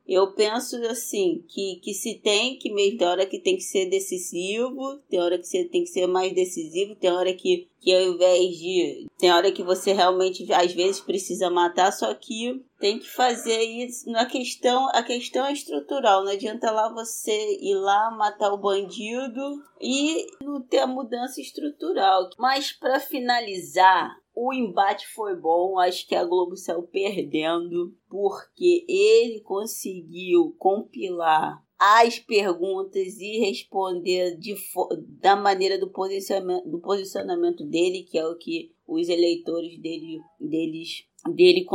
Eu 0.08 0.32
penso 0.32 0.78
assim, 0.86 1.44
que, 1.50 1.82
que 1.84 1.94
se 1.94 2.16
tem 2.16 2.58
que 2.58 2.72
mesmo, 2.72 2.98
tem 2.98 3.08
hora 3.08 3.26
que 3.26 3.38
tem 3.38 3.58
que 3.58 3.62
ser 3.62 3.90
decisivo, 3.90 5.00
tem 5.10 5.20
hora 5.20 5.38
que 5.38 5.46
você 5.46 5.66
tem 5.66 5.84
que 5.84 5.90
ser 5.90 6.08
mais 6.08 6.34
decisivo, 6.34 6.96
tem 6.96 7.12
hora 7.12 7.34
que, 7.34 7.68
que 7.82 7.94
ao 7.94 8.14
invés 8.14 8.58
de. 8.58 9.06
Tem 9.20 9.34
hora 9.34 9.52
que 9.52 9.62
você 9.62 9.92
realmente 9.92 10.52
às 10.54 10.72
vezes 10.72 11.02
precisa 11.02 11.50
matar, 11.50 11.92
só 11.92 12.14
que 12.14 12.64
tem 12.80 13.00
que 13.00 13.10
fazer 13.10 13.62
isso 13.62 14.10
na 14.10 14.26
questão. 14.26 14.88
A 14.94 15.04
questão 15.04 15.46
é 15.46 15.52
estrutural. 15.52 16.24
Não 16.24 16.32
adianta 16.32 16.72
lá 16.72 16.88
você 16.92 17.58
ir 17.60 17.76
lá 17.76 18.10
matar 18.12 18.54
o 18.54 18.58
bandido 18.58 19.62
e 19.82 20.26
não 20.42 20.62
ter 20.62 20.80
a 20.80 20.88
mudança 20.88 21.42
estrutural. 21.42 22.30
Mas 22.38 22.72
para 22.72 23.02
finalizar, 23.02 24.16
o 24.42 24.54
embate 24.54 25.06
foi 25.10 25.36
bom, 25.36 25.78
acho 25.78 26.08
que 26.08 26.16
a 26.16 26.24
Globo 26.24 26.56
saiu 26.56 26.84
perdendo, 26.84 27.94
porque 28.08 28.86
ele 28.88 29.42
conseguiu 29.42 30.56
compilar 30.58 31.62
as 31.78 32.20
perguntas 32.20 33.20
e 33.20 33.40
responder 33.40 34.38
de, 34.38 34.56
da 35.20 35.36
maneira 35.36 35.78
do 35.78 35.90
posicionamento, 35.90 36.70
do 36.70 36.80
posicionamento 36.80 37.66
dele, 37.66 38.04
que 38.04 38.18
é 38.18 38.26
o 38.26 38.38
que 38.38 38.74
os 38.90 39.08
eleitores 39.10 39.80
dele, 39.80 40.20
deles 40.40 41.10
dele 41.28 41.66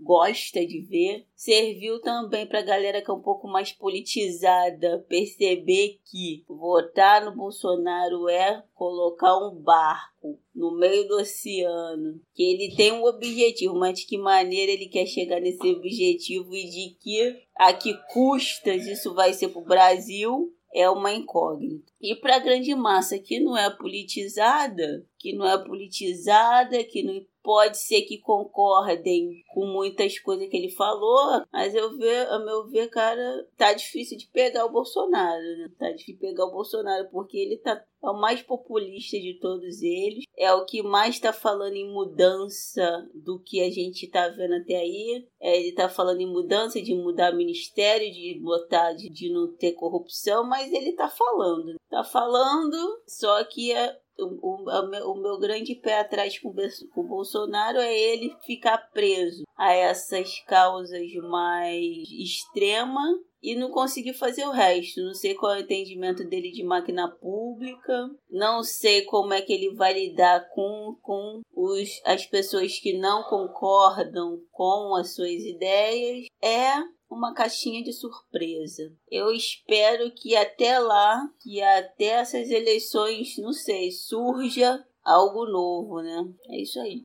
gosta 0.00 0.66
de 0.66 0.80
ver, 0.80 1.26
serviu 1.34 2.00
também 2.00 2.46
para 2.46 2.60
a 2.60 2.64
galera 2.64 3.02
que 3.02 3.10
é 3.10 3.14
um 3.14 3.20
pouco 3.20 3.46
mais 3.46 3.72
politizada 3.72 5.04
perceber 5.08 5.98
que 6.10 6.44
votar 6.48 7.24
no 7.24 7.36
Bolsonaro 7.36 8.28
é 8.28 8.64
colocar 8.74 9.36
um 9.36 9.54
barco 9.60 10.38
no 10.54 10.76
meio 10.78 11.06
do 11.06 11.16
oceano, 11.16 12.20
que 12.34 12.42
ele 12.42 12.74
tem 12.74 12.92
um 12.92 13.04
objetivo, 13.04 13.74
mas 13.74 14.00
de 14.00 14.06
que 14.06 14.16
maneira 14.16 14.72
ele 14.72 14.88
quer 14.88 15.06
chegar 15.06 15.40
nesse 15.40 15.68
objetivo 15.68 16.54
e 16.54 16.64
de 16.64 16.96
que 16.98 17.42
a 17.54 17.72
que 17.72 17.94
custas 18.12 18.86
isso 18.86 19.14
vai 19.14 19.32
ser 19.32 19.48
para 19.48 19.60
o 19.60 19.64
Brasil 19.64 20.52
é 20.76 20.90
uma 20.90 21.12
incógnita. 21.12 21.90
E 22.00 22.14
para 22.14 22.36
a 22.36 22.38
grande 22.38 22.74
massa 22.74 23.18
que 23.18 23.40
não 23.40 23.56
é 23.56 23.70
politizada, 23.70 25.06
que 25.26 25.32
não 25.32 25.44
é 25.44 25.58
politizada, 25.58 26.84
que 26.84 27.02
não 27.02 27.20
pode 27.42 27.78
ser 27.78 28.02
que 28.02 28.18
concordem 28.18 29.42
com 29.52 29.66
muitas 29.66 30.18
coisas 30.20 30.48
que 30.48 30.56
ele 30.56 30.70
falou, 30.70 31.42
mas 31.52 31.74
eu 31.74 31.96
ver, 31.96 32.28
a 32.28 32.38
meu 32.38 32.68
ver, 32.68 32.88
cara, 32.88 33.44
tá 33.56 33.72
difícil 33.72 34.16
de 34.16 34.28
pegar 34.28 34.64
o 34.66 34.72
Bolsonaro, 34.72 35.42
né? 35.58 35.70
Tá 35.76 35.90
difícil 35.90 36.14
de 36.14 36.20
pegar 36.20 36.44
o 36.44 36.52
Bolsonaro 36.52 37.08
porque 37.10 37.36
ele 37.36 37.56
tá 37.58 37.84
é 38.04 38.10
o 38.10 38.20
mais 38.20 38.40
populista 38.40 39.18
de 39.18 39.34
todos 39.40 39.82
eles, 39.82 40.24
é 40.36 40.52
o 40.52 40.64
que 40.64 40.80
mais 40.80 41.16
está 41.16 41.32
falando 41.32 41.74
em 41.74 41.92
mudança 41.92 43.08
do 43.12 43.40
que 43.40 43.60
a 43.60 43.70
gente 43.70 44.04
está 44.04 44.28
vendo 44.28 44.54
até 44.54 44.76
aí. 44.76 45.26
É, 45.40 45.58
ele 45.58 45.70
está 45.70 45.88
falando 45.88 46.20
em 46.20 46.30
mudança, 46.30 46.80
de 46.80 46.94
mudar 46.94 47.34
ministério, 47.34 48.12
de 48.12 48.38
botar, 48.40 48.92
de, 48.92 49.08
de 49.08 49.32
não 49.32 49.52
ter 49.56 49.72
corrupção, 49.72 50.44
mas 50.44 50.72
ele 50.72 50.90
está 50.90 51.08
falando. 51.08 51.74
Está 51.82 52.04
falando, 52.04 53.02
só 53.08 53.42
que 53.44 53.72
é, 53.72 53.98
o, 54.18 54.64
o, 54.64 55.12
o, 55.12 55.14
meu 55.16 55.38
grande 55.38 55.74
pé 55.74 56.00
atrás 56.00 56.38
com, 56.38 56.54
com 56.92 57.00
o 57.00 57.08
Bolsonaro 57.08 57.78
é 57.78 57.94
ele 57.94 58.34
ficar 58.44 58.78
preso 58.92 59.44
a 59.56 59.72
essas 59.72 60.40
causas 60.40 61.12
mais 61.28 62.08
extremas 62.10 63.18
e 63.42 63.54
não 63.54 63.70
conseguir 63.70 64.14
fazer 64.14 64.44
o 64.44 64.50
resto. 64.50 65.02
Não 65.02 65.14
sei 65.14 65.34
qual 65.34 65.54
é 65.54 65.58
o 65.58 65.60
entendimento 65.60 66.24
dele 66.24 66.50
de 66.50 66.64
máquina 66.64 67.08
pública, 67.08 68.10
não 68.30 68.62
sei 68.62 69.02
como 69.02 69.32
é 69.32 69.40
que 69.40 69.52
ele 69.52 69.74
vai 69.74 69.92
lidar 69.92 70.48
com, 70.50 70.96
com 71.00 71.40
os, 71.54 72.00
as 72.04 72.26
pessoas 72.26 72.78
que 72.78 72.98
não 72.98 73.22
concordam 73.24 74.40
com 74.50 74.94
as 74.96 75.14
suas 75.14 75.42
ideias. 75.42 76.26
É 76.42 76.95
uma 77.10 77.34
caixinha 77.34 77.82
de 77.82 77.92
surpresa. 77.92 78.92
Eu 79.10 79.30
espero 79.30 80.10
que 80.12 80.36
até 80.36 80.78
lá, 80.78 81.28
que 81.40 81.62
até 81.62 82.06
essas 82.06 82.50
eleições, 82.50 83.36
não 83.38 83.52
sei, 83.52 83.90
surja 83.90 84.84
algo 85.04 85.46
novo, 85.46 86.02
né? 86.02 86.28
É 86.50 86.60
isso 86.60 86.80
aí. 86.80 87.02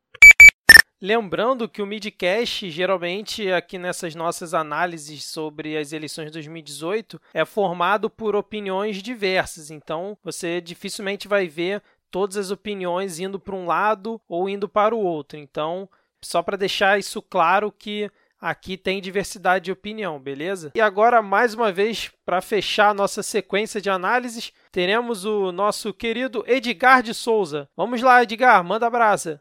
Lembrando 1.00 1.68
que 1.68 1.82
o 1.82 1.86
Midcast, 1.86 2.70
geralmente 2.70 3.50
aqui 3.50 3.76
nessas 3.76 4.14
nossas 4.14 4.54
análises 4.54 5.24
sobre 5.24 5.76
as 5.76 5.92
eleições 5.92 6.26
de 6.26 6.32
2018, 6.32 7.20
é 7.34 7.44
formado 7.44 8.08
por 8.08 8.36
opiniões 8.36 9.02
diversas. 9.02 9.68
Então, 9.68 10.16
você 10.22 10.60
dificilmente 10.60 11.26
vai 11.26 11.48
ver 11.48 11.82
todas 12.08 12.36
as 12.36 12.52
opiniões 12.52 13.18
indo 13.18 13.40
para 13.40 13.56
um 13.56 13.66
lado 13.66 14.20
ou 14.28 14.48
indo 14.48 14.68
para 14.68 14.94
o 14.94 15.00
outro. 15.00 15.36
Então, 15.36 15.88
só 16.22 16.40
para 16.40 16.56
deixar 16.56 17.00
isso 17.00 17.20
claro 17.20 17.72
que 17.72 18.08
aqui 18.42 18.76
tem 18.76 19.00
diversidade 19.00 19.66
de 19.66 19.72
opinião, 19.72 20.18
beleza? 20.18 20.72
E 20.74 20.80
agora, 20.80 21.22
mais 21.22 21.54
uma 21.54 21.70
vez, 21.70 22.10
para 22.26 22.40
fechar 22.40 22.90
a 22.90 22.94
nossa 22.94 23.22
sequência 23.22 23.80
de 23.80 23.88
análises, 23.88 24.52
teremos 24.72 25.24
o 25.24 25.52
nosso 25.52 25.94
querido 25.94 26.42
Edgar 26.48 27.02
de 27.02 27.14
Souza. 27.14 27.68
Vamos 27.76 28.02
lá, 28.02 28.20
Edgar, 28.20 28.64
manda 28.64 28.90
brasa. 28.90 29.40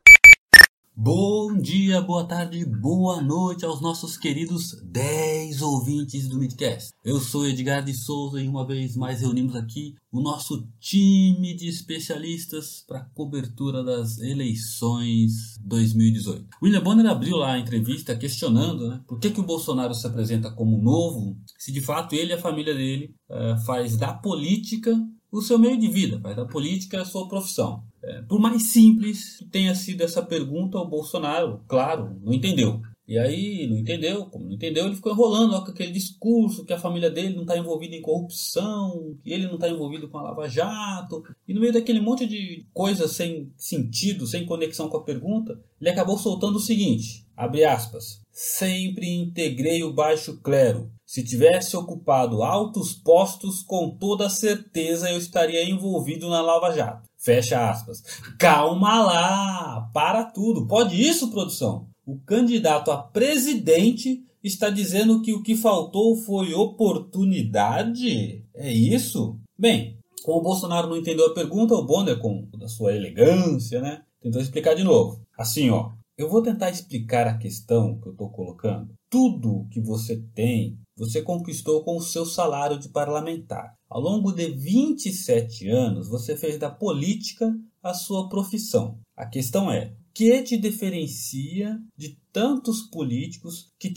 Bom 1.03 1.57
dia, 1.57 1.99
boa 1.99 2.23
tarde, 2.25 2.63
boa 2.63 3.23
noite 3.23 3.65
aos 3.65 3.81
nossos 3.81 4.17
queridos 4.17 4.79
10 4.83 5.63
ouvintes 5.63 6.27
do 6.27 6.37
Midcast. 6.37 6.91
Eu 7.03 7.19
sou 7.19 7.47
Edgar 7.47 7.83
de 7.83 7.91
Souza 7.91 8.39
e 8.39 8.47
uma 8.47 8.67
vez 8.67 8.95
mais 8.95 9.21
reunimos 9.21 9.55
aqui 9.55 9.95
o 10.11 10.21
nosso 10.21 10.63
time 10.79 11.55
de 11.55 11.67
especialistas 11.67 12.85
para 12.87 13.09
cobertura 13.15 13.83
das 13.83 14.19
eleições 14.19 15.57
2018. 15.65 16.45
William 16.61 16.83
Bonner 16.83 17.07
abriu 17.07 17.35
lá 17.35 17.53
a 17.53 17.59
entrevista 17.59 18.15
questionando 18.15 18.87
né, 18.87 19.01
por 19.07 19.19
que, 19.19 19.31
que 19.31 19.39
o 19.39 19.45
Bolsonaro 19.45 19.95
se 19.95 20.05
apresenta 20.05 20.51
como 20.51 20.79
novo, 20.79 21.35
se 21.57 21.71
de 21.71 21.81
fato 21.81 22.13
ele 22.13 22.29
e 22.29 22.35
a 22.35 22.39
família 22.39 22.75
dele 22.75 23.15
uh, 23.27 23.59
faz 23.65 23.97
da 23.97 24.13
política 24.13 24.95
o 25.31 25.41
seu 25.41 25.57
meio 25.57 25.77
de 25.77 25.87
vida, 25.87 26.19
faz 26.19 26.35
da 26.35 26.45
política 26.45 27.01
a 27.01 27.05
sua 27.05 27.27
profissão. 27.27 27.83
É, 28.03 28.21
por 28.23 28.39
mais 28.39 28.71
simples 28.71 29.37
que 29.37 29.45
tenha 29.45 29.73
sido 29.73 30.01
essa 30.01 30.21
pergunta, 30.21 30.77
o 30.77 30.87
Bolsonaro, 30.87 31.61
claro, 31.67 32.17
não 32.21 32.33
entendeu. 32.33 32.81
E 33.07 33.17
aí, 33.17 33.67
não 33.67 33.77
entendeu, 33.77 34.25
como 34.27 34.45
não 34.45 34.53
entendeu, 34.53 34.85
ele 34.85 34.95
ficou 34.95 35.11
enrolando 35.11 35.53
ó, 35.53 35.61
com 35.61 35.71
aquele 35.71 35.91
discurso 35.91 36.63
que 36.63 36.71
a 36.71 36.79
família 36.79 37.09
dele 37.09 37.35
não 37.35 37.41
está 37.41 37.57
envolvida 37.57 37.93
em 37.93 38.01
corrupção, 38.01 39.17
que 39.21 39.31
ele 39.31 39.47
não 39.47 39.55
está 39.55 39.69
envolvido 39.69 40.07
com 40.07 40.17
a 40.17 40.21
Lava 40.21 40.47
Jato. 40.47 41.21
E 41.45 41.53
no 41.53 41.59
meio 41.59 41.73
daquele 41.73 41.99
monte 41.99 42.25
de 42.25 42.65
coisas 42.73 43.11
sem 43.11 43.51
sentido, 43.57 44.25
sem 44.25 44.45
conexão 44.45 44.87
com 44.87 44.95
a 44.95 45.03
pergunta, 45.03 45.59
ele 45.79 45.89
acabou 45.89 46.17
soltando 46.17 46.55
o 46.55 46.61
seguinte, 46.61 47.25
abre 47.35 47.65
aspas, 47.65 48.20
sempre 48.31 49.09
integrei 49.09 49.83
o 49.83 49.93
baixo 49.93 50.39
clero. 50.41 50.91
Se 51.05 51.23
tivesse 51.23 51.75
ocupado 51.75 52.41
altos 52.41 52.93
postos, 52.93 53.61
com 53.61 53.89
toda 53.97 54.29
certeza 54.29 55.09
eu 55.09 55.17
estaria 55.17 55.69
envolvido 55.69 56.29
na 56.29 56.41
Lava 56.41 56.71
Jato. 56.73 57.09
Fecha 57.17 57.69
aspas. 57.69 58.01
Calma 58.39 59.03
lá, 59.03 59.89
para 59.93 60.23
tudo. 60.23 60.67
Pode 60.67 60.99
isso, 60.99 61.29
produção? 61.29 61.87
O 62.05 62.17
candidato 62.19 62.91
a 62.91 62.97
presidente 62.97 64.23
está 64.43 64.69
dizendo 64.69 65.21
que 65.21 65.33
o 65.33 65.43
que 65.43 65.55
faltou 65.55 66.15
foi 66.15 66.53
oportunidade? 66.53 68.43
É 68.55 68.71
isso? 68.71 69.37
Bem, 69.57 69.97
como 70.23 70.39
o 70.39 70.43
Bolsonaro 70.43 70.87
não 70.87 70.97
entendeu 70.97 71.27
a 71.27 71.33
pergunta, 71.33 71.73
o 71.73 71.85
Bonner, 71.85 72.19
com 72.19 72.47
a 72.61 72.67
sua 72.67 72.95
elegância, 72.95 73.81
né, 73.81 74.01
tentou 74.21 74.41
explicar 74.41 74.73
de 74.73 74.83
novo. 74.83 75.21
Assim, 75.37 75.69
ó, 75.69 75.91
eu 76.17 76.29
vou 76.29 76.41
tentar 76.41 76.69
explicar 76.69 77.27
a 77.27 77.37
questão 77.37 77.99
que 77.99 78.07
eu 78.07 78.11
estou 78.11 78.29
colocando. 78.29 78.93
Tudo 79.09 79.67
que 79.71 79.81
você 79.81 80.21
tem, 80.33 80.77
você 80.95 81.21
conquistou 81.21 81.83
com 81.83 81.97
o 81.97 82.01
seu 82.01 82.25
salário 82.25 82.77
de 82.79 82.89
parlamentar. 82.89 83.73
Ao 83.89 83.99
longo 83.99 84.31
de 84.31 84.51
27 84.51 85.67
anos, 85.67 86.07
você 86.07 86.37
fez 86.37 86.57
da 86.57 86.69
política 86.69 87.51
a 87.81 87.93
sua 87.93 88.29
profissão. 88.29 88.99
A 89.17 89.25
questão 89.25 89.71
é: 89.71 89.95
que 90.13 90.43
te 90.43 90.57
diferencia 90.57 91.77
de 91.97 92.17
tantos 92.31 92.81
políticos 92.83 93.71
que, 93.79 93.89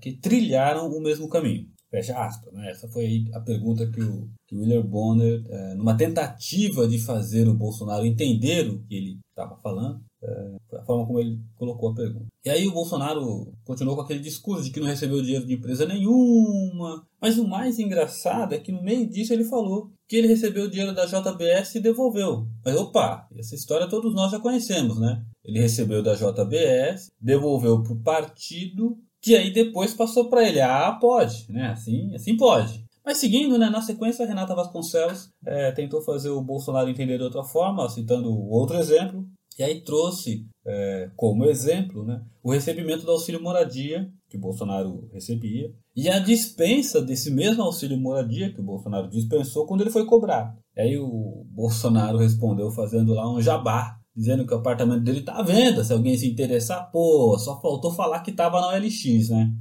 que 0.00 0.18
trilharam 0.18 0.88
o 0.88 1.00
mesmo 1.00 1.28
caminho? 1.28 1.68
Fecha 1.90 2.18
aspas. 2.18 2.52
Né? 2.52 2.70
Essa 2.70 2.88
foi 2.88 3.26
a 3.32 3.40
pergunta 3.40 3.90
que 3.90 4.00
o, 4.00 4.28
que 4.46 4.54
o 4.54 4.60
William 4.60 4.82
Bonner, 4.82 5.44
é, 5.48 5.74
numa 5.74 5.96
tentativa 5.96 6.86
de 6.86 6.98
fazer 6.98 7.48
o 7.48 7.54
Bolsonaro 7.54 8.04
entender 8.04 8.68
o 8.68 8.82
que 8.84 8.94
ele 8.94 9.18
estava 9.30 9.56
falando, 9.56 10.00
é, 10.22 10.56
a 10.76 10.82
forma 10.82 11.06
como 11.06 11.20
ele 11.20 11.40
colocou 11.54 11.90
a 11.90 11.94
pergunta. 11.94 12.26
E 12.44 12.50
aí 12.50 12.66
o 12.66 12.72
Bolsonaro 12.72 13.52
continuou 13.64 13.96
com 13.96 14.02
aquele 14.02 14.20
discurso 14.20 14.64
de 14.64 14.70
que 14.70 14.80
não 14.80 14.86
recebeu 14.86 15.22
dinheiro 15.22 15.46
de 15.46 15.54
empresa 15.54 15.86
nenhuma. 15.86 17.06
Mas 17.20 17.38
o 17.38 17.46
mais 17.46 17.78
engraçado 17.78 18.54
é 18.54 18.58
que 18.58 18.72
no 18.72 18.82
meio 18.82 19.08
disso 19.08 19.32
ele 19.32 19.44
falou 19.44 19.90
que 20.08 20.16
ele 20.16 20.28
recebeu 20.28 20.64
o 20.64 20.70
dinheiro 20.70 20.94
da 20.94 21.06
JBS 21.06 21.74
e 21.74 21.80
devolveu. 21.80 22.46
Mas 22.64 22.76
opa, 22.76 23.28
essa 23.36 23.54
história 23.54 23.88
todos 23.88 24.14
nós 24.14 24.30
já 24.30 24.40
conhecemos, 24.40 24.98
né? 24.98 25.24
Ele 25.44 25.60
recebeu 25.60 26.02
da 26.02 26.14
JBS, 26.14 27.10
devolveu 27.20 27.82
para 27.82 27.92
o 27.92 28.02
partido, 28.02 28.98
que 29.22 29.36
aí 29.36 29.52
depois 29.52 29.94
passou 29.94 30.28
para 30.28 30.48
ele. 30.48 30.60
Ah, 30.60 30.96
pode, 31.00 31.46
né? 31.50 31.68
Assim, 31.68 32.14
assim 32.14 32.36
pode. 32.36 32.84
Mas 33.04 33.18
seguindo, 33.18 33.56
né, 33.58 33.70
na 33.70 33.80
sequência, 33.80 34.26
Renata 34.26 34.54
Vasconcelos 34.54 35.30
é, 35.46 35.72
tentou 35.72 36.02
fazer 36.02 36.28
o 36.28 36.42
Bolsonaro 36.42 36.90
entender 36.90 37.16
de 37.16 37.24
outra 37.24 37.42
forma, 37.42 37.88
citando 37.88 38.30
outro 38.30 38.76
exemplo, 38.76 39.26
e 39.58 39.62
aí 39.62 39.80
trouxe 39.80 40.46
é, 40.66 41.10
como 41.16 41.46
exemplo 41.46 42.04
né, 42.04 42.22
o 42.42 42.52
recebimento 42.52 43.04
do 43.04 43.10
auxílio 43.10 43.42
moradia 43.42 44.08
que 44.28 44.36
o 44.36 44.40
Bolsonaro 44.40 45.08
recebia 45.12 45.72
e 45.96 46.08
a 46.08 46.18
dispensa 46.18 47.02
desse 47.02 47.30
mesmo 47.30 47.62
auxílio 47.62 47.98
moradia 47.98 48.52
que 48.52 48.60
o 48.60 48.64
Bolsonaro 48.64 49.08
dispensou 49.08 49.66
quando 49.66 49.80
ele 49.80 49.90
foi 49.90 50.04
cobrar. 50.04 50.54
E 50.76 50.80
aí 50.80 50.98
o 50.98 51.44
Bolsonaro 51.46 52.18
respondeu 52.18 52.70
fazendo 52.70 53.14
lá 53.14 53.28
um 53.28 53.40
jabá, 53.40 53.97
dizendo 54.18 54.44
que 54.44 54.52
o 54.52 54.56
apartamento 54.56 55.04
dele 55.04 55.20
está 55.20 55.34
à 55.34 55.42
venda, 55.42 55.84
se 55.84 55.92
alguém 55.92 56.18
se 56.18 56.28
interessar, 56.28 56.90
pô, 56.90 57.38
só 57.38 57.60
faltou 57.60 57.92
falar 57.92 58.20
que 58.20 58.32
estava 58.32 58.60
na 58.60 58.70
OLX, 58.70 59.28
né? 59.28 59.52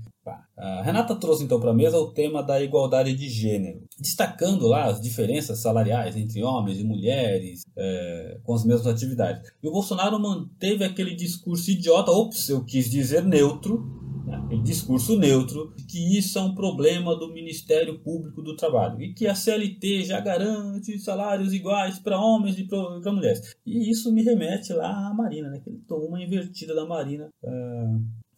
A 0.58 0.82
Renata 0.82 1.15
trouxe 1.15 1.43
então 1.43 1.60
para 1.60 1.70
a 1.70 1.74
mesa 1.74 2.00
o 2.00 2.12
tema 2.12 2.41
da 2.41 2.62
igualdade 2.62 3.13
de 3.13 3.30
gênero, 3.30 3.84
destacando 4.00 4.67
lá 4.67 4.86
as 4.86 5.00
diferenças 5.00 5.60
salariais 5.60 6.17
entre 6.17 6.43
homens 6.43 6.80
e 6.80 6.84
mulheres 6.84 7.62
é, 7.78 8.39
com 8.43 8.56
as 8.56 8.65
mesmas 8.65 8.88
atividades. 8.88 9.50
E 9.62 9.67
o 9.67 9.72
Bolsonaro 9.72 10.20
manteve 10.20 10.84
aquele 10.84 11.15
discurso 11.15 11.70
idiota, 11.70 12.12
ops, 12.12 12.50
eu 12.50 12.65
quis 12.65 12.89
dizer 12.89 13.24
neutro, 13.24 14.07
né, 14.28 14.36
aquele 14.36 14.62
discurso 14.62 15.18
neutro, 15.18 15.74
que 15.88 16.18
isso 16.18 16.38
é 16.38 16.42
um 16.42 16.54
problema 16.54 17.16
do 17.16 17.34
Ministério 17.34 17.98
Público 18.00 18.42
do 18.42 18.56
Trabalho 18.56 19.02
e 19.02 19.13
que 19.13 19.26
a 19.26 19.34
CLT 19.34 20.04
já 20.04 20.20
garante 20.20 21.00
salários 21.00 21.54
iguais 21.54 21.98
para 21.98 22.20
homens 22.20 22.60
e 22.60 22.66
para 22.66 23.12
mulheres. 23.12 23.56
E 23.66 23.90
isso 23.90 24.12
me 24.12 24.22
remete 24.22 24.74
lá 24.74 25.08
à 25.08 25.13
Marina, 25.13 25.50
né, 25.50 25.60
que 25.60 25.70
ele 25.70 25.82
tomou 25.88 26.10
uma 26.10 26.22
invertida 26.22 26.76
da 26.76 26.86
Marina. 26.86 27.30
É, 27.42 27.50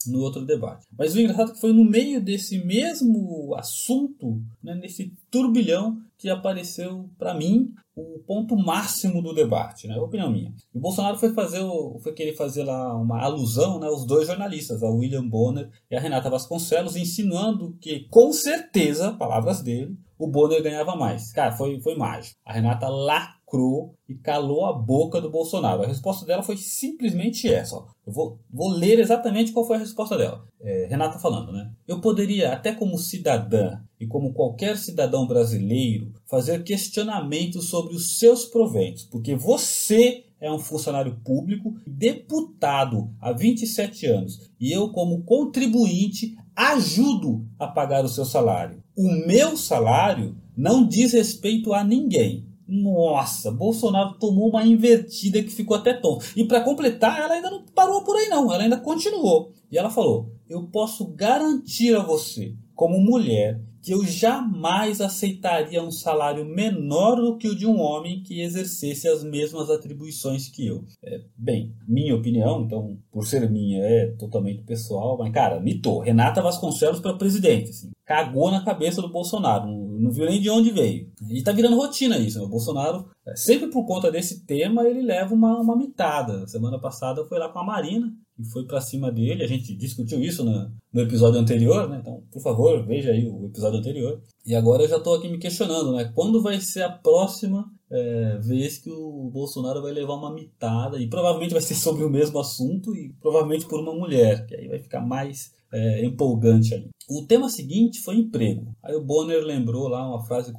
no 0.07 0.19
outro 0.19 0.45
debate. 0.45 0.85
Mas 0.97 1.13
o 1.13 1.19
engraçado 1.19 1.51
é 1.51 1.53
que 1.53 1.59
foi 1.59 1.73
no 1.73 1.83
meio 1.83 2.21
desse 2.21 2.63
mesmo 2.63 3.53
assunto, 3.55 4.41
né, 4.63 4.75
nesse 4.75 5.13
turbilhão, 5.29 5.97
que 6.17 6.29
apareceu 6.29 7.09
para 7.17 7.33
mim 7.33 7.73
o 7.95 8.19
ponto 8.19 8.55
máximo 8.55 9.21
do 9.21 9.33
debate, 9.33 9.87
né? 9.87 9.97
Opinião 9.97 10.31
minha. 10.31 10.53
O 10.73 10.79
Bolsonaro 10.79 11.17
foi 11.17 11.33
fazer, 11.33 11.61
foi 12.01 12.13
querer 12.13 12.35
fazer 12.35 12.63
lá 12.63 12.95
uma 12.95 13.21
alusão, 13.21 13.79
né, 13.79 13.87
aos 13.87 14.05
dois 14.05 14.27
jornalistas, 14.27 14.83
a 14.83 14.89
William 14.89 15.27
Bonner 15.27 15.69
e 15.89 15.95
a 15.95 15.99
Renata 15.99 16.29
Vasconcelos, 16.29 16.95
insinuando 16.95 17.75
que 17.79 18.07
com 18.09 18.31
certeza, 18.31 19.13
palavras 19.13 19.61
dele, 19.61 19.97
o 20.17 20.27
Bonner 20.27 20.61
ganhava 20.61 20.95
mais. 20.95 21.31
Cara, 21.31 21.55
foi 21.55 21.79
foi 21.79 21.95
mágico. 21.95 22.37
A 22.45 22.53
Renata 22.53 22.87
lá 22.89 23.35
lacrou 23.49 23.95
e 24.07 24.13
calou 24.15 24.65
a 24.65 24.73
boca 24.73 25.19
do 25.19 25.29
Bolsonaro. 25.29 25.83
A 25.83 25.87
resposta 25.87 26.25
dela 26.25 26.43
foi 26.43 26.55
simplesmente 26.55 27.51
essa. 27.51 27.75
Eu 28.05 28.13
vou, 28.13 28.39
vou 28.49 28.69
ler 28.69 28.99
exatamente 28.99 29.51
qual 29.51 29.65
foi 29.65 29.77
a 29.77 29.79
resposta 29.79 30.17
dela. 30.17 30.45
É, 30.61 30.87
Renata 30.89 31.19
falando, 31.19 31.51
né? 31.51 31.71
Eu 31.87 31.99
poderia, 31.99 32.53
até 32.53 32.73
como 32.73 32.97
cidadã 32.97 33.79
e 33.99 34.05
como 34.05 34.33
qualquer 34.33 34.77
cidadão 34.77 35.27
brasileiro, 35.27 36.13
fazer 36.25 36.63
questionamentos 36.63 37.69
sobre 37.69 37.95
os 37.95 38.19
seus 38.19 38.45
proventos, 38.45 39.03
porque 39.03 39.35
você 39.35 40.25
é 40.39 40.49
um 40.49 40.59
funcionário 40.59 41.19
público, 41.23 41.75
deputado 41.85 43.09
há 43.19 43.33
27 43.33 44.05
anos, 44.05 44.49
e 44.59 44.71
eu, 44.71 44.89
como 44.89 45.23
contribuinte, 45.23 46.37
ajudo 46.55 47.45
a 47.57 47.67
pagar 47.67 48.05
o 48.05 48.09
seu 48.09 48.23
salário. 48.23 48.81
O 48.95 49.09
meu 49.27 49.57
salário 49.57 50.37
não 50.55 50.87
diz 50.87 51.11
respeito 51.11 51.73
a 51.73 51.83
ninguém. 51.83 52.48
Nossa, 52.69 53.51
Bolsonaro 53.51 54.13
tomou 54.19 54.49
uma 54.49 54.65
invertida 54.65 55.41
que 55.41 55.49
ficou 55.49 55.75
até 55.75 55.93
tonto. 55.93 56.25
E 56.35 56.45
para 56.45 56.61
completar, 56.61 57.19
ela 57.19 57.33
ainda 57.33 57.49
não 57.49 57.63
parou 57.73 58.03
por 58.03 58.15
aí 58.15 58.29
não, 58.29 58.53
ela 58.53 58.63
ainda 58.63 58.77
continuou. 58.77 59.51
E 59.71 59.77
ela 59.77 59.89
falou: 59.89 60.31
"Eu 60.47 60.63
posso 60.67 61.05
garantir 61.07 61.95
a 61.95 62.03
você, 62.03 62.53
como 62.75 62.99
mulher, 62.99 63.59
que 63.81 63.93
eu 63.93 64.05
jamais 64.05 64.99
aceitaria 65.01 65.81
um 65.81 65.91
salário 65.91 66.45
menor 66.45 67.15
do 67.15 67.37
que 67.37 67.47
o 67.47 67.55
de 67.55 67.65
um 67.65 67.79
homem 67.79 68.21
que 68.21 68.41
exercesse 68.41 69.07
as 69.07 69.23
mesmas 69.23 69.69
atribuições 69.69 70.49
que 70.49 70.67
eu. 70.67 70.83
É, 71.03 71.21
bem, 71.37 71.73
minha 71.87 72.15
opinião, 72.15 72.61
então, 72.61 72.97
por 73.11 73.25
ser 73.25 73.49
minha, 73.49 73.81
é 73.81 74.07
totalmente 74.17 74.63
pessoal, 74.63 75.17
mas, 75.17 75.31
cara, 75.31 75.59
mitou. 75.59 75.99
Renata 75.99 76.41
Vasconcelos 76.41 76.99
para 76.99 77.13
presidente, 77.13 77.69
assim, 77.69 77.91
cagou 78.05 78.51
na 78.51 78.63
cabeça 78.63 79.01
do 79.01 79.09
Bolsonaro, 79.09 79.67
não, 80.01 80.11
viu 80.11 80.25
nem 80.25 80.41
de 80.41 80.49
onde 80.49 80.71
veio. 80.71 81.11
E 81.29 81.41
tá 81.43 81.51
virando 81.51 81.75
rotina 81.75 82.17
isso, 82.17 82.39
né? 82.39 82.45
O 82.45 82.49
Bolsonaro, 82.49 83.09
é, 83.25 83.35
sempre 83.35 83.69
por 83.69 83.85
conta 83.85 84.11
desse 84.11 84.45
tema, 84.45 84.87
ele 84.87 85.01
leva 85.01 85.33
uma, 85.33 85.59
uma 85.59 85.75
mitada. 85.75 86.47
Semana 86.47 86.79
passada 86.79 87.25
foi 87.25 87.37
lá 87.37 87.49
com 87.49 87.59
a 87.59 87.63
Marina, 87.63 88.11
e 88.39 88.45
foi 88.45 88.65
para 88.65 88.79
cima 88.79 89.11
dele. 89.11 89.43
A 89.43 89.47
gente 89.47 89.75
discutiu 89.75 90.21
isso 90.21 90.43
no, 90.45 90.71
no 90.93 91.01
episódio 91.01 91.39
anterior, 91.39 91.89
né? 91.89 91.99
Então, 92.01 92.23
por 92.31 92.41
favor, 92.41 92.85
veja 92.85 93.11
aí 93.11 93.27
o 93.27 93.47
episódio 93.47 93.79
anterior. 93.79 94.21
E 94.45 94.55
agora 94.55 94.83
eu 94.83 94.87
já 94.87 94.95
estou 94.95 95.15
aqui 95.15 95.27
me 95.27 95.37
questionando, 95.37 95.91
né? 95.91 96.11
Quando 96.15 96.41
vai 96.41 96.59
ser 96.61 96.83
a 96.83 96.89
próxima 96.89 97.69
é, 97.91 98.37
vez 98.37 98.77
que 98.77 98.89
o 98.89 99.29
Bolsonaro 99.29 99.81
vai 99.81 99.91
levar 99.91 100.13
uma 100.13 100.33
mitada? 100.33 100.97
E 100.97 101.07
provavelmente 101.07 101.51
vai 101.51 101.61
ser 101.61 101.75
sobre 101.75 102.05
o 102.05 102.09
mesmo 102.09 102.39
assunto 102.39 102.95
e 102.95 103.13
provavelmente 103.19 103.65
por 103.65 103.81
uma 103.81 103.93
mulher, 103.93 104.45
que 104.45 104.55
aí 104.55 104.69
vai 104.69 104.79
ficar 104.79 105.01
mais 105.01 105.51
é, 105.71 106.05
empolgante 106.05 106.73
ali. 106.73 106.89
O 107.09 107.25
tema 107.25 107.49
seguinte 107.49 108.01
foi 108.01 108.17
emprego. 108.17 108.71
Aí 108.83 108.95
o 108.95 109.03
Bonner 109.03 109.43
lembrou 109.43 109.87
lá 109.87 110.07
uma 110.07 110.23
frase, 110.23 110.53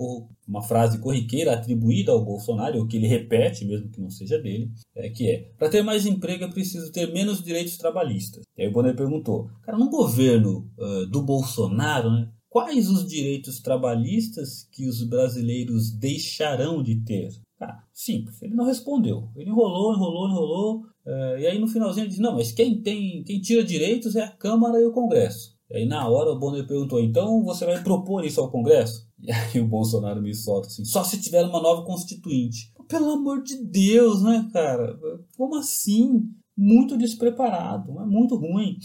uma 0.48 0.62
frase 0.62 0.98
corriqueira 0.98 1.54
atribuída 1.54 2.10
ao 2.10 2.24
Bolsonaro, 2.24 2.86
que 2.88 2.96
ele 2.96 3.06
repete, 3.06 3.64
mesmo 3.64 3.88
que 3.88 4.00
não 4.00 4.10
seja 4.10 4.36
dele, 4.36 4.68
é, 4.96 5.08
que 5.10 5.30
é: 5.30 5.52
para 5.56 5.68
ter 5.68 5.82
mais 5.82 6.06
emprego 6.06 6.44
é 6.44 6.50
preciso 6.50 6.90
ter 6.90 7.12
menos 7.12 7.42
direitos 7.42 7.76
trabalhistas. 7.76 8.42
E 8.56 8.62
aí 8.62 8.68
o 8.68 8.72
Bonner 8.72 8.96
perguntou: 8.96 9.48
cara, 9.62 9.78
no 9.78 9.88
governo 9.88 10.68
uh, 10.76 11.06
do 11.06 11.22
Bolsonaro, 11.22 12.10
né, 12.10 12.28
quais 12.48 12.88
os 12.88 13.06
direitos 13.06 13.60
trabalhistas 13.60 14.68
que 14.72 14.88
os 14.88 15.04
brasileiros 15.04 15.92
deixarão 15.92 16.82
de 16.82 16.96
ter? 17.04 17.30
Ah, 17.60 17.82
simples, 17.92 18.40
ele 18.40 18.54
não 18.54 18.64
respondeu. 18.64 19.28
Ele 19.36 19.50
enrolou, 19.50 19.94
enrolou, 19.94 20.28
enrolou. 20.28 20.76
Uh, 21.04 21.38
e 21.38 21.46
aí 21.46 21.58
no 21.58 21.68
finalzinho 21.68 22.04
ele 22.04 22.08
disse: 22.08 22.22
não, 22.22 22.34
mas 22.34 22.52
quem 22.52 22.80
tem, 22.80 23.22
quem 23.22 23.40
tira 23.40 23.62
direitos 23.62 24.16
é 24.16 24.22
a 24.22 24.30
Câmara 24.30 24.80
e 24.80 24.84
o 24.84 24.92
Congresso. 24.92 25.54
E 25.70 25.76
aí 25.76 25.86
na 25.86 26.08
hora 26.08 26.30
o 26.30 26.38
Bonner 26.38 26.66
perguntou: 26.66 26.98
então 27.00 27.44
você 27.44 27.66
vai 27.66 27.82
propor 27.82 28.24
isso 28.24 28.40
ao 28.40 28.50
Congresso? 28.50 29.08
E 29.22 29.30
aí 29.30 29.60
o 29.60 29.68
Bolsonaro 29.68 30.22
me 30.22 30.34
solta 30.34 30.68
assim: 30.68 30.82
só 30.82 31.04
se 31.04 31.20
tiver 31.20 31.44
uma 31.44 31.60
nova 31.60 31.84
constituinte. 31.84 32.72
pelo 32.88 33.10
amor 33.10 33.42
de 33.42 33.62
Deus, 33.62 34.22
né, 34.22 34.48
cara? 34.50 34.98
Como 35.36 35.56
assim? 35.56 36.26
Muito 36.56 36.96
despreparado, 36.96 38.00
é 38.00 38.06
muito 38.06 38.36
ruim. 38.36 38.78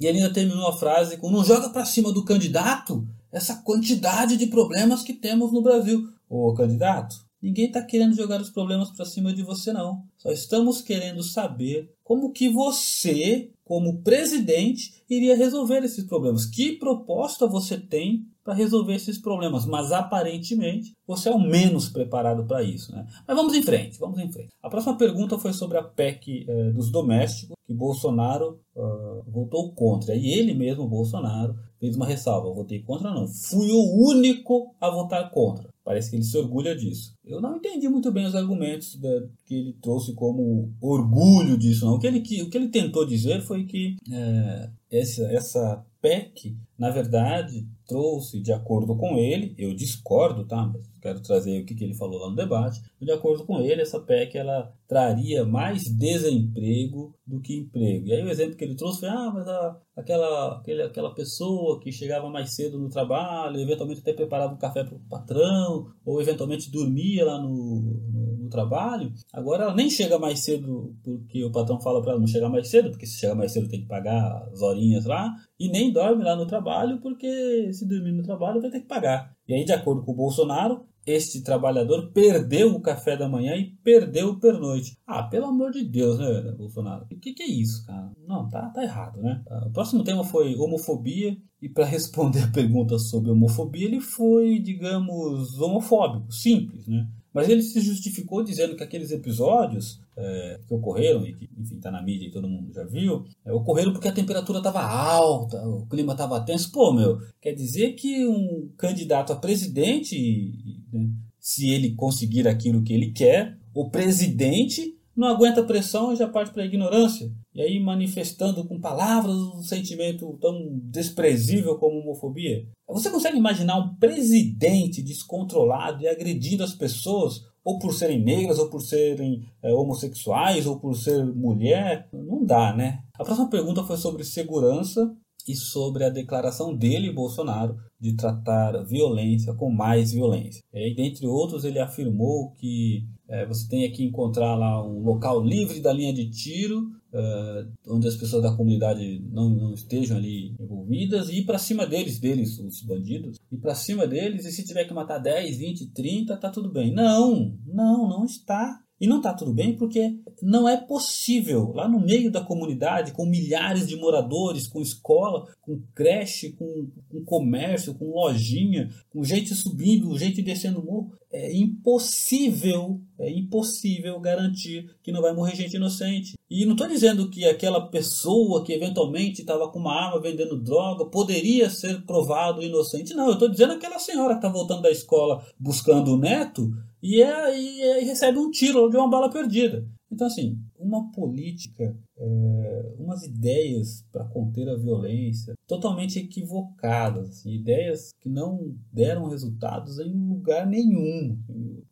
E 0.00 0.06
ele 0.06 0.18
ainda 0.18 0.32
terminou 0.32 0.66
a 0.66 0.72
frase 0.72 1.18
com: 1.18 1.30
não 1.30 1.44
joga 1.44 1.68
para 1.68 1.84
cima 1.84 2.10
do 2.10 2.24
candidato 2.24 3.06
essa 3.30 3.56
quantidade 3.56 4.36
de 4.36 4.46
problemas 4.46 5.02
que 5.02 5.12
temos 5.12 5.52
no 5.52 5.62
Brasil. 5.62 6.08
Ô 6.28 6.54
candidato, 6.54 7.21
ninguém 7.42 7.66
está 7.66 7.82
querendo 7.82 8.14
jogar 8.14 8.40
os 8.40 8.50
problemas 8.50 8.90
para 8.90 9.04
cima 9.04 9.32
de 9.32 9.42
você, 9.42 9.72
não. 9.72 10.04
Só 10.16 10.30
estamos 10.30 10.80
querendo 10.80 11.22
saber 11.22 11.92
como 12.04 12.32
que 12.32 12.48
você, 12.48 13.50
como 13.64 14.02
presidente, 14.02 15.02
iria 15.10 15.36
resolver 15.36 15.82
esses 15.84 16.04
problemas. 16.04 16.46
Que 16.46 16.72
proposta 16.72 17.46
você 17.46 17.76
tem 17.76 18.26
para 18.44 18.54
resolver 18.54 18.94
esses 18.94 19.18
problemas, 19.18 19.64
mas 19.64 19.92
aparentemente 19.92 20.96
você 21.06 21.28
é 21.28 21.32
o 21.32 21.38
menos 21.38 21.88
preparado 21.88 22.44
para 22.44 22.62
isso. 22.62 22.92
Né? 22.92 23.06
Mas 23.26 23.36
vamos 23.36 23.54
em 23.54 23.62
frente, 23.62 23.98
vamos 23.98 24.18
em 24.18 24.30
frente. 24.30 24.50
A 24.62 24.68
próxima 24.68 24.96
pergunta 24.96 25.38
foi 25.38 25.52
sobre 25.52 25.78
a 25.78 25.82
PEC 25.82 26.44
eh, 26.48 26.70
dos 26.72 26.90
domésticos, 26.90 27.56
que 27.64 27.72
Bolsonaro 27.72 28.60
uh, 28.74 29.22
votou 29.30 29.72
contra. 29.72 30.14
E 30.14 30.32
ele 30.32 30.54
mesmo, 30.54 30.88
Bolsonaro, 30.88 31.56
fez 31.78 31.96
uma 31.96 32.06
ressalva: 32.06 32.52
votei 32.52 32.80
contra, 32.82 33.12
não. 33.12 33.28
Fui 33.28 33.70
o 33.70 34.08
único 34.08 34.74
a 34.80 34.90
votar 34.90 35.30
contra. 35.30 35.71
Parece 35.84 36.10
que 36.10 36.16
ele 36.16 36.24
se 36.24 36.36
orgulha 36.38 36.76
disso. 36.76 37.14
Eu 37.24 37.40
não 37.40 37.56
entendi 37.56 37.88
muito 37.88 38.12
bem 38.12 38.24
os 38.24 38.34
argumentos 38.34 38.96
da, 38.96 39.08
que 39.44 39.54
ele 39.54 39.72
trouxe 39.82 40.14
como 40.14 40.72
orgulho 40.80 41.58
disso, 41.58 41.86
não. 41.86 41.94
O 41.94 41.98
que 41.98 42.06
ele, 42.06 42.18
o 42.20 42.50
que 42.50 42.56
ele 42.56 42.68
tentou 42.68 43.04
dizer 43.04 43.40
foi 43.42 43.64
que 43.64 43.96
é, 44.10 44.70
essa, 44.90 45.22
essa 45.24 45.84
PEC, 46.02 46.58
na 46.76 46.90
verdade, 46.90 47.64
trouxe, 47.86 48.40
de 48.40 48.52
acordo 48.52 48.96
com 48.96 49.16
ele, 49.16 49.54
eu 49.56 49.72
discordo, 49.72 50.44
tá? 50.44 50.66
Mas 50.66 50.90
quero 51.00 51.20
trazer 51.20 51.62
o 51.62 51.64
que, 51.64 51.82
ele 51.82 51.94
falou 51.94 52.18
lá 52.18 52.28
no 52.28 52.34
debate. 52.34 52.80
De 53.00 53.10
acordo 53.12 53.46
com 53.46 53.60
ele, 53.60 53.82
essa 53.82 54.00
PEC 54.00 54.36
ela 54.36 54.74
traria 54.88 55.44
mais 55.44 55.84
desemprego 55.84 57.14
do 57.24 57.40
que 57.40 57.56
emprego. 57.56 58.08
E 58.08 58.12
aí 58.12 58.24
o 58.24 58.28
exemplo 58.28 58.56
que 58.56 58.64
ele 58.64 58.74
trouxe 58.74 59.00
foi, 59.00 59.08
ah, 59.08 59.30
mas 59.32 59.46
a, 59.46 59.80
aquela, 59.96 60.58
aquele, 60.58 60.82
aquela 60.82 61.14
pessoa 61.14 61.78
que 61.80 61.92
chegava 61.92 62.28
mais 62.28 62.54
cedo 62.54 62.78
no 62.78 62.88
trabalho, 62.88 63.60
eventualmente 63.60 64.00
até 64.00 64.12
preparava 64.12 64.54
um 64.54 64.58
café 64.58 64.82
para 64.82 64.96
o 64.96 65.08
patrão, 65.08 65.86
ou 66.04 66.20
eventualmente 66.20 66.70
dormia 66.70 67.24
lá 67.24 67.38
no, 67.40 67.80
no, 67.80 68.31
trabalho, 68.52 69.12
agora 69.32 69.64
ela 69.64 69.74
nem 69.74 69.90
chega 69.90 70.18
mais 70.18 70.44
cedo 70.44 70.94
porque 71.02 71.44
o 71.44 71.50
patrão 71.50 71.80
fala 71.80 72.00
para 72.00 72.12
ela 72.12 72.20
não 72.20 72.26
chegar 72.26 72.48
mais 72.48 72.68
cedo, 72.68 72.90
porque 72.90 73.06
se 73.06 73.18
chegar 73.18 73.34
mais 73.34 73.52
cedo 73.52 73.68
tem 73.68 73.80
que 73.80 73.88
pagar 73.88 74.48
as 74.52 74.62
horinhas 74.62 75.04
lá, 75.04 75.34
e 75.58 75.68
nem 75.68 75.92
dorme 75.92 76.22
lá 76.22 76.36
no 76.36 76.46
trabalho 76.46 77.00
porque 77.00 77.72
se 77.72 77.86
dormir 77.86 78.12
no 78.12 78.22
trabalho 78.22 78.60
vai 78.60 78.70
ter 78.70 78.80
que 78.80 78.86
pagar. 78.86 79.34
E 79.48 79.54
aí, 79.54 79.64
de 79.64 79.72
acordo 79.72 80.02
com 80.02 80.12
o 80.12 80.16
Bolsonaro, 80.16 80.86
este 81.06 81.42
trabalhador 81.42 82.12
perdeu 82.12 82.74
o 82.74 82.80
café 82.80 83.16
da 83.16 83.28
manhã 83.28 83.56
e 83.56 83.76
perdeu 83.82 84.30
o 84.30 84.40
pernoite. 84.40 84.96
Ah, 85.06 85.24
pelo 85.24 85.46
amor 85.46 85.72
de 85.72 85.84
Deus, 85.84 86.18
né, 86.18 86.52
Bolsonaro? 86.56 87.04
O 87.04 87.18
que, 87.18 87.32
que, 87.32 87.42
é 87.42 87.46
isso, 87.46 87.84
cara? 87.84 88.12
Não, 88.26 88.48
tá, 88.48 88.70
tá 88.70 88.82
errado, 88.82 89.20
né? 89.20 89.42
Ah, 89.50 89.66
o 89.66 89.72
próximo 89.72 90.04
tema 90.04 90.22
foi 90.22 90.54
homofobia. 90.54 91.36
E 91.60 91.68
para 91.68 91.84
responder 91.84 92.42
a 92.42 92.50
pergunta 92.50 92.98
sobre 92.98 93.30
homofobia, 93.30 93.86
ele 93.86 94.00
foi, 94.00 94.58
digamos, 94.58 95.60
homofóbico, 95.60 96.32
simples, 96.32 96.86
né? 96.88 97.06
Mas 97.32 97.48
ele 97.48 97.62
se 97.62 97.80
justificou 97.80 98.42
dizendo 98.42 98.76
que 98.76 98.82
aqueles 98.82 99.10
episódios 99.10 100.00
é, 100.16 100.60
que 100.66 100.74
ocorreram, 100.74 101.26
e 101.26 101.34
que, 101.34 101.48
enfim, 101.58 101.76
está 101.76 101.90
na 101.90 102.02
mídia 102.02 102.26
e 102.26 102.30
todo 102.30 102.48
mundo 102.48 102.72
já 102.72 102.84
viu, 102.84 103.24
é, 103.44 103.52
ocorreram 103.52 103.92
porque 103.92 104.08
a 104.08 104.12
temperatura 104.12 104.58
estava 104.58 104.82
alta, 104.82 105.66
o 105.66 105.86
clima 105.86 106.12
estava 106.12 106.40
tenso. 106.44 106.70
Pô, 106.70 106.92
meu, 106.92 107.18
quer 107.40 107.52
dizer 107.54 107.92
que 107.92 108.26
um 108.26 108.68
candidato 108.76 109.32
a 109.32 109.36
presidente, 109.36 110.52
né, 110.92 111.08
se 111.40 111.70
ele 111.70 111.94
conseguir 111.94 112.46
aquilo 112.46 112.82
que 112.82 112.92
ele 112.92 113.12
quer, 113.12 113.56
o 113.74 113.90
presidente 113.90 114.96
não 115.16 115.28
aguenta 115.28 115.62
pressão 115.62 116.12
e 116.12 116.16
já 116.16 116.28
parte 116.28 116.52
para 116.52 116.62
a 116.62 116.66
ignorância. 116.66 117.30
E 117.54 117.60
aí 117.60 117.78
manifestando 117.78 118.64
com 118.64 118.80
palavras 118.80 119.36
um 119.36 119.62
sentimento 119.62 120.38
tão 120.40 120.78
desprezível 120.84 121.76
como 121.78 122.00
homofobia. 122.00 122.66
Você 122.88 123.10
consegue 123.10 123.38
imaginar 123.38 123.78
um 123.78 123.94
presidente 123.96 125.02
descontrolado 125.02 126.02
e 126.02 126.08
agredindo 126.08 126.64
as 126.64 126.74
pessoas 126.74 127.42
ou 127.64 127.78
por 127.78 127.94
serem 127.94 128.22
negras, 128.22 128.58
ou 128.58 128.68
por 128.68 128.80
serem 128.80 129.44
é, 129.62 129.72
homossexuais, 129.72 130.66
ou 130.66 130.80
por 130.80 130.94
ser 130.96 131.24
mulher? 131.24 132.08
Não 132.12 132.44
dá, 132.44 132.74
né? 132.74 133.00
A 133.18 133.24
próxima 133.24 133.48
pergunta 133.48 133.84
foi 133.84 133.96
sobre 133.96 134.24
segurança 134.24 135.14
e 135.48 135.54
sobre 135.54 136.04
a 136.04 136.10
declaração 136.10 136.74
dele, 136.74 137.12
Bolsonaro, 137.12 137.76
de 138.00 138.14
tratar 138.14 138.82
violência 138.84 139.54
com 139.54 139.70
mais 139.70 140.12
violência. 140.12 140.62
E, 140.72 140.94
dentre 140.94 141.26
outros, 141.26 141.64
ele 141.64 141.78
afirmou 141.78 142.50
que 142.52 143.06
é, 143.28 143.46
você 143.46 143.68
tem 143.68 143.90
que 143.92 144.04
encontrar 144.04 144.54
lá 144.54 144.84
um 144.84 145.02
local 145.02 145.42
livre 145.42 145.80
da 145.80 145.92
linha 145.92 146.12
de 146.12 146.28
tiro, 146.30 146.90
é, 147.12 147.66
onde 147.88 148.08
as 148.08 148.16
pessoas 148.16 148.42
da 148.42 148.54
comunidade 148.56 149.24
não, 149.30 149.48
não 149.50 149.72
estejam 149.72 150.16
ali 150.16 150.54
envolvidas, 150.60 151.28
e 151.28 151.38
ir 151.38 151.44
para 151.44 151.58
cima 151.58 151.86
deles, 151.86 152.18
deles, 152.18 152.58
os 152.58 152.82
bandidos, 152.82 153.38
ir 153.50 153.58
para 153.58 153.74
cima 153.74 154.06
deles, 154.06 154.44
e 154.44 154.52
se 154.52 154.64
tiver 154.64 154.84
que 154.84 154.94
matar 154.94 155.18
10, 155.18 155.56
20, 155.58 155.92
30, 155.92 156.36
tá 156.36 156.50
tudo 156.50 156.70
bem. 156.70 156.92
Não, 156.92 157.56
não, 157.66 158.08
não 158.08 158.24
está. 158.24 158.80
E 159.02 159.06
não 159.08 159.16
está 159.16 159.34
tudo 159.34 159.52
bem 159.52 159.76
porque 159.76 160.16
não 160.40 160.68
é 160.68 160.76
possível, 160.76 161.72
lá 161.74 161.88
no 161.88 161.98
meio 161.98 162.30
da 162.30 162.40
comunidade, 162.40 163.10
com 163.10 163.26
milhares 163.26 163.88
de 163.88 163.96
moradores, 163.96 164.68
com 164.68 164.80
escola, 164.80 165.48
com 165.60 165.82
creche, 165.92 166.52
com, 166.52 166.86
com 167.10 167.24
comércio, 167.24 167.94
com 167.94 168.12
lojinha, 168.12 168.88
com 169.10 169.24
gente 169.24 169.56
subindo, 169.56 170.16
gente 170.16 170.40
descendo 170.40 170.84
morro, 170.84 171.10
é 171.32 171.52
impossível, 171.52 173.00
é 173.18 173.28
impossível 173.28 174.20
garantir 174.20 174.88
que 175.02 175.10
não 175.10 175.20
vai 175.20 175.34
morrer 175.34 175.56
gente 175.56 175.74
inocente. 175.74 176.34
E 176.48 176.64
não 176.64 176.74
estou 176.74 176.86
dizendo 176.86 177.28
que 177.28 177.44
aquela 177.44 177.88
pessoa 177.88 178.62
que 178.62 178.72
eventualmente 178.72 179.40
estava 179.40 179.68
com 179.68 179.80
uma 179.80 180.00
arma 180.00 180.20
vendendo 180.20 180.62
droga 180.62 181.06
poderia 181.06 181.68
ser 181.68 182.02
provado 182.02 182.62
inocente. 182.62 183.14
Não, 183.14 183.26
eu 183.26 183.32
estou 183.32 183.48
dizendo 183.48 183.72
aquela 183.72 183.98
senhora 183.98 184.34
que 184.34 184.38
está 184.38 184.48
voltando 184.48 184.82
da 184.82 184.92
escola 184.92 185.44
buscando 185.58 186.14
o 186.14 186.18
neto 186.18 186.72
e, 187.02 187.20
é, 187.20 187.58
e, 187.58 187.82
é, 187.82 188.02
e 188.02 188.04
recebe 188.04 188.38
um 188.38 188.50
tiro 188.50 188.88
de 188.88 188.96
uma 188.96 189.10
bala 189.10 189.30
perdida. 189.30 189.84
Então, 190.10 190.26
assim, 190.26 190.58
uma 190.78 191.10
política, 191.10 191.96
é, 192.18 192.94
umas 192.98 193.24
ideias 193.24 194.04
para 194.12 194.24
conter 194.26 194.68
a 194.68 194.76
violência 194.76 195.54
totalmente 195.66 196.18
equivocadas, 196.18 197.30
assim, 197.30 197.54
ideias 197.54 198.12
que 198.20 198.28
não 198.28 198.76
deram 198.92 199.28
resultados 199.28 199.98
em 199.98 200.12
lugar 200.12 200.66
nenhum. 200.66 201.38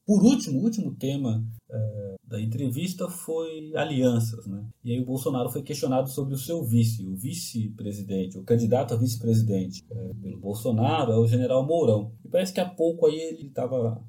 Por 0.06 0.22
último, 0.22 0.60
o 0.60 0.64
último 0.64 0.94
tema 0.94 1.42
é, 1.70 2.14
da 2.26 2.40
entrevista 2.40 3.08
foi 3.08 3.72
alianças. 3.74 4.46
Né? 4.46 4.64
E 4.84 4.92
aí 4.92 5.00
o 5.00 5.06
Bolsonaro 5.06 5.48
foi 5.50 5.62
questionado 5.62 6.08
sobre 6.10 6.34
o 6.34 6.38
seu 6.38 6.62
vice, 6.62 7.06
o 7.06 7.16
vice-presidente, 7.16 8.38
o 8.38 8.44
candidato 8.44 8.92
a 8.92 8.96
vice-presidente 8.96 9.82
é, 9.90 10.10
pelo 10.20 10.38
Bolsonaro 10.38 11.12
é 11.12 11.16
o 11.16 11.26
general 11.26 11.66
Mourão. 11.66 12.12
E 12.24 12.28
parece 12.28 12.52
que 12.52 12.60
há 12.60 12.68
pouco 12.68 13.06
aí 13.06 13.18
ele 13.18 13.48
estava 13.48 14.04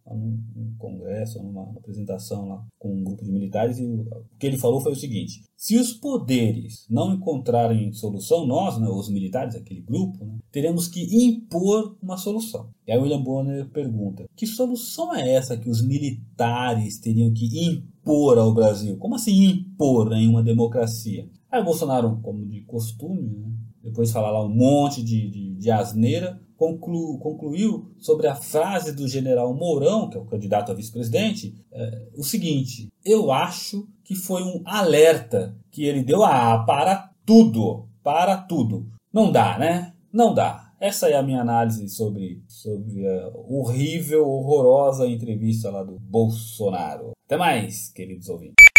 congresso, 0.82 1.42
numa 1.42 1.64
apresentação 1.78 2.48
lá 2.50 2.66
com 2.78 2.94
um 2.94 3.04
grupo 3.04 3.24
de 3.24 3.32
militares 3.32 3.78
e 3.78 3.86
o 3.86 4.06
que 4.40 4.48
ele 4.48 4.58
falou 4.58 4.82
foi 4.82 4.92
o 4.92 4.96
seguinte, 4.96 5.44
se 5.56 5.78
os 5.78 5.94
poderes 5.94 6.86
não 6.90 7.14
encontrarem 7.14 7.94
solução, 7.94 8.46
nós, 8.46 8.80
né, 8.80 8.88
os 8.90 9.10
militares, 9.10 9.56
aquele 9.56 9.82
grupo, 9.82 10.26
né, 10.26 10.38
teremos 10.52 10.88
que 10.88 11.02
impor 11.26 11.96
uma 12.02 12.18
solução. 12.18 12.70
E 12.88 12.92
aí 12.92 12.98
William 12.98 13.22
Bonner 13.22 13.70
pergunta, 13.70 14.26
que 14.36 14.48
solução 14.48 15.14
é 15.16 15.34
essa 15.34 15.56
que 15.56 15.70
os 15.70 15.82
militares 15.82 17.00
teriam 17.00 17.32
que 17.32 17.48
impor 17.64 18.38
ao 18.38 18.54
Brasil. 18.54 18.98
Como 18.98 19.16
assim 19.16 19.46
impor 19.46 20.12
em 20.14 20.28
uma 20.28 20.42
democracia? 20.42 21.30
Aí 21.52 21.64
Bolsonaro, 21.64 22.20
como 22.22 22.46
de 22.46 22.62
costume, 22.62 23.22
né? 23.22 23.52
depois 23.84 24.10
de 24.10 24.14
falar 24.14 24.32
lá 24.32 24.46
um 24.46 24.50
monte 24.50 25.04
de, 25.04 25.30
de, 25.30 25.56
de 25.56 25.72
asneira, 25.72 26.40
conclu, 26.62 27.18
concluiu 27.18 27.92
sobre 27.98 28.28
a 28.28 28.36
frase 28.36 28.92
do 28.96 29.08
general 29.08 29.52
Mourão, 29.52 30.08
que 30.08 30.16
é 30.16 30.22
o 30.22 30.26
candidato 30.26 30.72
a 30.72 30.76
vice-presidente, 30.76 31.56
é, 31.72 32.08
o 32.16 32.24
seguinte: 32.24 32.88
eu 33.04 33.32
acho 33.32 33.88
que 34.04 34.14
foi 34.14 34.44
um 34.44 34.62
alerta 34.64 35.58
que 35.72 35.86
ele 35.86 36.04
deu 36.04 36.24
a 36.24 36.64
para 36.64 37.10
tudo, 37.26 37.88
para 38.04 38.38
tudo. 38.38 38.86
Não 39.12 39.32
dá, 39.32 39.58
né? 39.58 39.94
Não 40.14 40.36
dá. 40.36 40.72
Essa 40.80 41.10
é 41.10 41.16
a 41.16 41.24
minha 41.24 41.42
análise 41.42 41.90
sobre, 41.90 42.44
sobre 42.48 43.08
a 43.08 43.32
horrível, 43.34 44.28
horrorosa 44.28 45.08
entrevista 45.08 45.72
lá 45.72 45.84
do 45.84 46.00
Bolsonaro. 46.00 47.12
Até 47.26 47.38
mais, 47.38 47.90
queridos 47.90 48.30
ouvintes. 48.30 48.71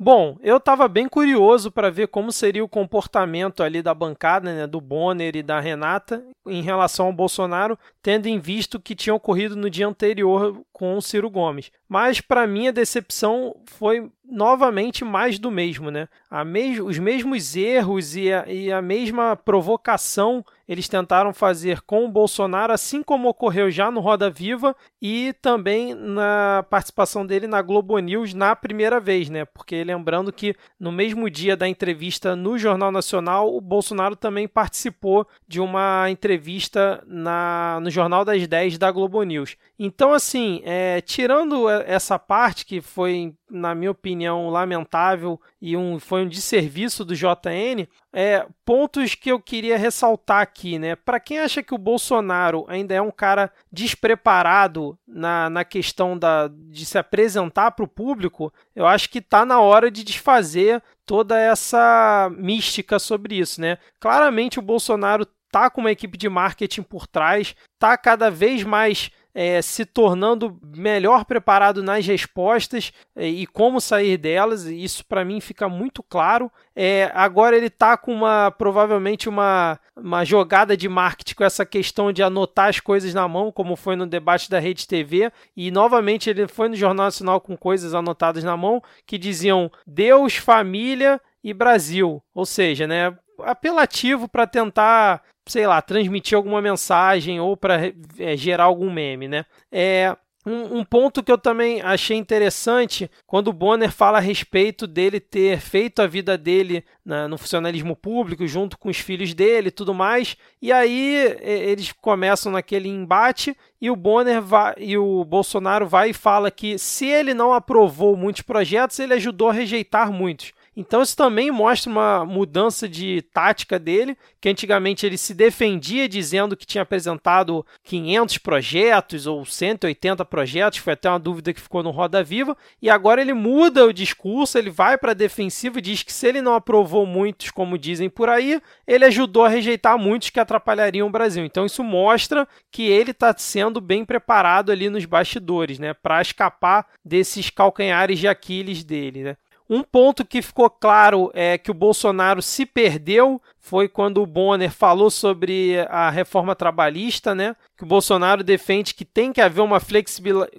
Bom, 0.00 0.38
eu 0.42 0.58
estava 0.58 0.86
bem 0.86 1.08
curioso 1.08 1.72
para 1.72 1.90
ver 1.90 2.06
como 2.06 2.30
seria 2.30 2.62
o 2.62 2.68
comportamento 2.68 3.64
ali 3.64 3.82
da 3.82 3.92
bancada, 3.92 4.54
né, 4.54 4.64
do 4.64 4.80
Bonner 4.80 5.34
e 5.34 5.42
da 5.42 5.58
Renata, 5.58 6.24
em 6.46 6.62
relação 6.62 7.06
ao 7.06 7.12
Bolsonaro, 7.12 7.76
tendo 8.00 8.26
em 8.26 8.38
vista 8.38 8.76
o 8.76 8.80
que 8.80 8.94
tinha 8.94 9.12
ocorrido 9.12 9.56
no 9.56 9.68
dia 9.68 9.88
anterior 9.88 10.64
com 10.78 10.96
o 10.96 11.02
Ciro 11.02 11.28
Gomes. 11.28 11.72
Mas 11.88 12.20
para 12.20 12.46
mim 12.46 12.68
a 12.68 12.70
decepção 12.70 13.56
foi 13.66 14.08
novamente 14.24 15.04
mais 15.04 15.36
do 15.36 15.50
mesmo, 15.50 15.90
né? 15.90 16.08
Mes 16.46 16.78
os 16.78 16.98
mesmos 16.98 17.56
erros 17.56 18.14
e 18.14 18.32
a, 18.32 18.46
e 18.46 18.70
a 18.70 18.80
mesma 18.80 19.34
provocação 19.34 20.44
eles 20.68 20.86
tentaram 20.86 21.32
fazer 21.32 21.80
com 21.80 22.04
o 22.04 22.10
Bolsonaro, 22.10 22.74
assim 22.74 23.02
como 23.02 23.28
ocorreu 23.28 23.70
já 23.70 23.90
no 23.90 24.00
Roda 24.00 24.28
Viva 24.28 24.76
e 25.00 25.34
também 25.40 25.94
na 25.94 26.64
participação 26.68 27.24
dele 27.26 27.46
na 27.46 27.62
Globo 27.62 27.98
News 27.98 28.34
na 28.34 28.54
primeira 28.54 29.00
vez, 29.00 29.30
né? 29.30 29.46
Porque 29.46 29.82
lembrando 29.82 30.30
que 30.30 30.54
no 30.78 30.92
mesmo 30.92 31.30
dia 31.30 31.56
da 31.56 31.66
entrevista 31.66 32.36
no 32.36 32.58
Jornal 32.58 32.92
Nacional, 32.92 33.56
o 33.56 33.62
Bolsonaro 33.62 34.14
também 34.14 34.46
participou 34.46 35.26
de 35.48 35.58
uma 35.58 36.10
entrevista 36.10 37.02
na, 37.06 37.80
no 37.80 37.90
Jornal 37.90 38.22
das 38.26 38.46
10 38.46 38.76
da 38.76 38.92
Globo 38.92 39.22
News. 39.22 39.56
Então, 39.78 40.12
assim, 40.12 40.60
é, 40.70 41.00
tirando 41.00 41.66
essa 41.66 42.18
parte 42.18 42.66
que 42.66 42.82
foi, 42.82 43.34
na 43.50 43.74
minha 43.74 43.90
opinião, 43.90 44.50
lamentável 44.50 45.40
e 45.62 45.74
um, 45.74 45.98
foi 45.98 46.26
um 46.26 46.28
desserviço 46.28 47.06
do 47.06 47.16
JN, 47.16 47.88
é, 48.12 48.46
pontos 48.66 49.14
que 49.14 49.32
eu 49.32 49.40
queria 49.40 49.78
ressaltar 49.78 50.42
aqui, 50.42 50.78
né? 50.78 50.94
Para 50.94 51.18
quem 51.18 51.38
acha 51.38 51.62
que 51.62 51.74
o 51.74 51.78
Bolsonaro 51.78 52.66
ainda 52.68 52.94
é 52.94 53.00
um 53.00 53.10
cara 53.10 53.50
despreparado 53.72 54.98
na, 55.08 55.48
na 55.48 55.64
questão 55.64 56.18
da, 56.18 56.50
de 56.52 56.84
se 56.84 56.98
apresentar 56.98 57.70
para 57.70 57.86
o 57.86 57.88
público, 57.88 58.52
eu 58.76 58.86
acho 58.86 59.08
que 59.08 59.20
está 59.20 59.46
na 59.46 59.60
hora 59.60 59.90
de 59.90 60.04
desfazer 60.04 60.82
toda 61.06 61.40
essa 61.40 62.30
mística 62.36 62.98
sobre 62.98 63.38
isso, 63.38 63.58
né? 63.58 63.78
Claramente 63.98 64.58
o 64.58 64.62
Bolsonaro 64.62 65.24
tá 65.50 65.70
com 65.70 65.80
uma 65.80 65.92
equipe 65.92 66.18
de 66.18 66.28
marketing 66.28 66.82
por 66.82 67.06
trás, 67.06 67.56
tá 67.78 67.96
cada 67.96 68.30
vez 68.30 68.62
mais 68.64 69.10
é, 69.40 69.62
se 69.62 69.84
tornando 69.84 70.58
melhor 70.74 71.24
preparado 71.24 71.80
nas 71.80 72.04
respostas 72.04 72.92
é, 73.14 73.28
e 73.28 73.46
como 73.46 73.80
sair 73.80 74.16
delas. 74.16 74.64
Isso 74.64 75.06
para 75.06 75.24
mim 75.24 75.40
fica 75.40 75.68
muito 75.68 76.02
claro. 76.02 76.50
É, 76.74 77.08
agora 77.14 77.56
ele 77.56 77.68
está 77.68 77.96
com 77.96 78.12
uma 78.12 78.50
provavelmente 78.50 79.28
uma, 79.28 79.78
uma 79.96 80.24
jogada 80.24 80.76
de 80.76 80.88
marketing 80.88 81.36
com 81.36 81.44
essa 81.44 81.64
questão 81.64 82.12
de 82.12 82.20
anotar 82.20 82.68
as 82.68 82.80
coisas 82.80 83.14
na 83.14 83.28
mão, 83.28 83.52
como 83.52 83.76
foi 83.76 83.94
no 83.94 84.08
debate 84.08 84.50
da 84.50 84.58
Rede 84.58 84.88
TV. 84.88 85.30
E 85.56 85.70
novamente 85.70 86.28
ele 86.28 86.48
foi 86.48 86.68
no 86.68 86.74
Jornal 86.74 87.06
Nacional 87.06 87.40
com 87.40 87.56
coisas 87.56 87.94
anotadas 87.94 88.42
na 88.42 88.56
mão 88.56 88.82
que 89.06 89.16
diziam 89.16 89.70
Deus, 89.86 90.34
família 90.34 91.20
e 91.44 91.54
Brasil. 91.54 92.20
Ou 92.34 92.44
seja, 92.44 92.88
né, 92.88 93.16
apelativo 93.44 94.28
para 94.28 94.48
tentar 94.48 95.22
sei 95.48 95.66
lá, 95.66 95.82
transmitir 95.82 96.36
alguma 96.36 96.62
mensagem 96.62 97.40
ou 97.40 97.56
para 97.56 97.92
é, 98.18 98.36
gerar 98.36 98.64
algum 98.64 98.90
meme, 98.90 99.26
né? 99.26 99.44
É, 99.72 100.16
um, 100.46 100.78
um, 100.78 100.84
ponto 100.84 101.22
que 101.22 101.30
eu 101.30 101.36
também 101.36 101.82
achei 101.82 102.16
interessante 102.16 103.10
quando 103.26 103.48
o 103.48 103.52
Bonner 103.52 103.92
fala 103.92 104.16
a 104.18 104.20
respeito 104.20 104.86
dele 104.86 105.20
ter 105.20 105.60
feito 105.60 106.00
a 106.00 106.06
vida 106.06 106.38
dele 106.38 106.84
na, 107.04 107.28
no 107.28 107.36
funcionalismo 107.36 107.94
público 107.94 108.46
junto 108.46 108.78
com 108.78 108.88
os 108.88 108.96
filhos 108.96 109.34
dele 109.34 109.68
e 109.68 109.72
tudo 109.72 109.92
mais. 109.92 110.36
E 110.62 110.72
aí 110.72 111.36
eles 111.42 111.92
começam 111.92 112.50
naquele 112.50 112.88
embate 112.88 113.54
e 113.80 113.90
o 113.90 113.96
Bonner 113.96 114.40
vai, 114.40 114.74
e 114.78 114.96
o 114.96 115.24
Bolsonaro 115.24 115.86
vai 115.86 116.10
e 116.10 116.14
fala 116.14 116.50
que 116.50 116.78
se 116.78 117.06
ele 117.06 117.34
não 117.34 117.52
aprovou 117.52 118.16
muitos 118.16 118.42
projetos, 118.42 118.98
ele 118.98 119.14
ajudou 119.14 119.50
a 119.50 119.52
rejeitar 119.52 120.10
muitos. 120.10 120.52
Então 120.76 121.02
isso 121.02 121.16
também 121.16 121.50
mostra 121.50 121.90
uma 121.90 122.24
mudança 122.24 122.88
de 122.88 123.22
tática 123.32 123.78
dele, 123.78 124.16
que 124.40 124.48
antigamente 124.48 125.04
ele 125.04 125.18
se 125.18 125.34
defendia 125.34 126.08
dizendo 126.08 126.56
que 126.56 126.66
tinha 126.66 126.82
apresentado 126.82 127.66
500 127.84 128.38
projetos 128.38 129.26
ou 129.26 129.44
180 129.44 130.24
projetos, 130.24 130.78
foi 130.78 130.92
até 130.92 131.08
uma 131.08 131.18
dúvida 131.18 131.52
que 131.52 131.60
ficou 131.60 131.82
no 131.82 131.90
Roda 131.90 132.22
Viva, 132.22 132.56
e 132.80 132.88
agora 132.88 133.20
ele 133.20 133.34
muda 133.34 133.84
o 133.84 133.92
discurso, 133.92 134.56
ele 134.56 134.70
vai 134.70 134.96
para 134.96 135.10
a 135.10 135.14
defensiva 135.14 135.78
e 135.78 135.82
diz 135.82 136.02
que 136.02 136.12
se 136.12 136.26
ele 136.26 136.40
não 136.40 136.54
aprovou 136.54 137.04
muitos, 137.04 137.50
como 137.50 137.76
dizem 137.78 138.08
por 138.08 138.28
aí, 138.28 138.60
ele 138.86 139.04
ajudou 139.04 139.44
a 139.44 139.48
rejeitar 139.48 139.98
muitos 139.98 140.30
que 140.30 140.40
atrapalhariam 140.40 141.08
o 141.08 141.10
Brasil. 141.10 141.44
Então 141.44 141.66
isso 141.66 141.82
mostra 141.82 142.46
que 142.70 142.82
ele 142.82 143.10
está 143.10 143.34
sendo 143.36 143.80
bem 143.80 144.04
preparado 144.04 144.70
ali 144.70 144.88
nos 144.88 145.04
bastidores, 145.04 145.78
né, 145.78 145.92
para 145.94 146.22
escapar 146.22 146.86
desses 147.04 147.50
calcanhares 147.50 148.18
de 148.18 148.28
Aquiles 148.28 148.84
dele, 148.84 149.22
né? 149.24 149.36
Um 149.70 149.82
ponto 149.82 150.24
que 150.24 150.40
ficou 150.40 150.70
claro 150.70 151.30
é 151.34 151.58
que 151.58 151.70
o 151.70 151.74
Bolsonaro 151.74 152.40
se 152.40 152.64
perdeu 152.64 153.40
foi 153.58 153.86
quando 153.86 154.22
o 154.22 154.26
Bonner 154.26 154.70
falou 154.72 155.10
sobre 155.10 155.78
a 155.90 156.08
reforma 156.08 156.56
trabalhista, 156.56 157.34
né? 157.34 157.54
Que 157.78 157.84
o 157.84 157.86
Bolsonaro 157.86 158.42
defende 158.42 158.92
que 158.92 159.04
tem 159.04 159.32
que 159.32 159.40
haver 159.40 159.60
uma 159.60 159.80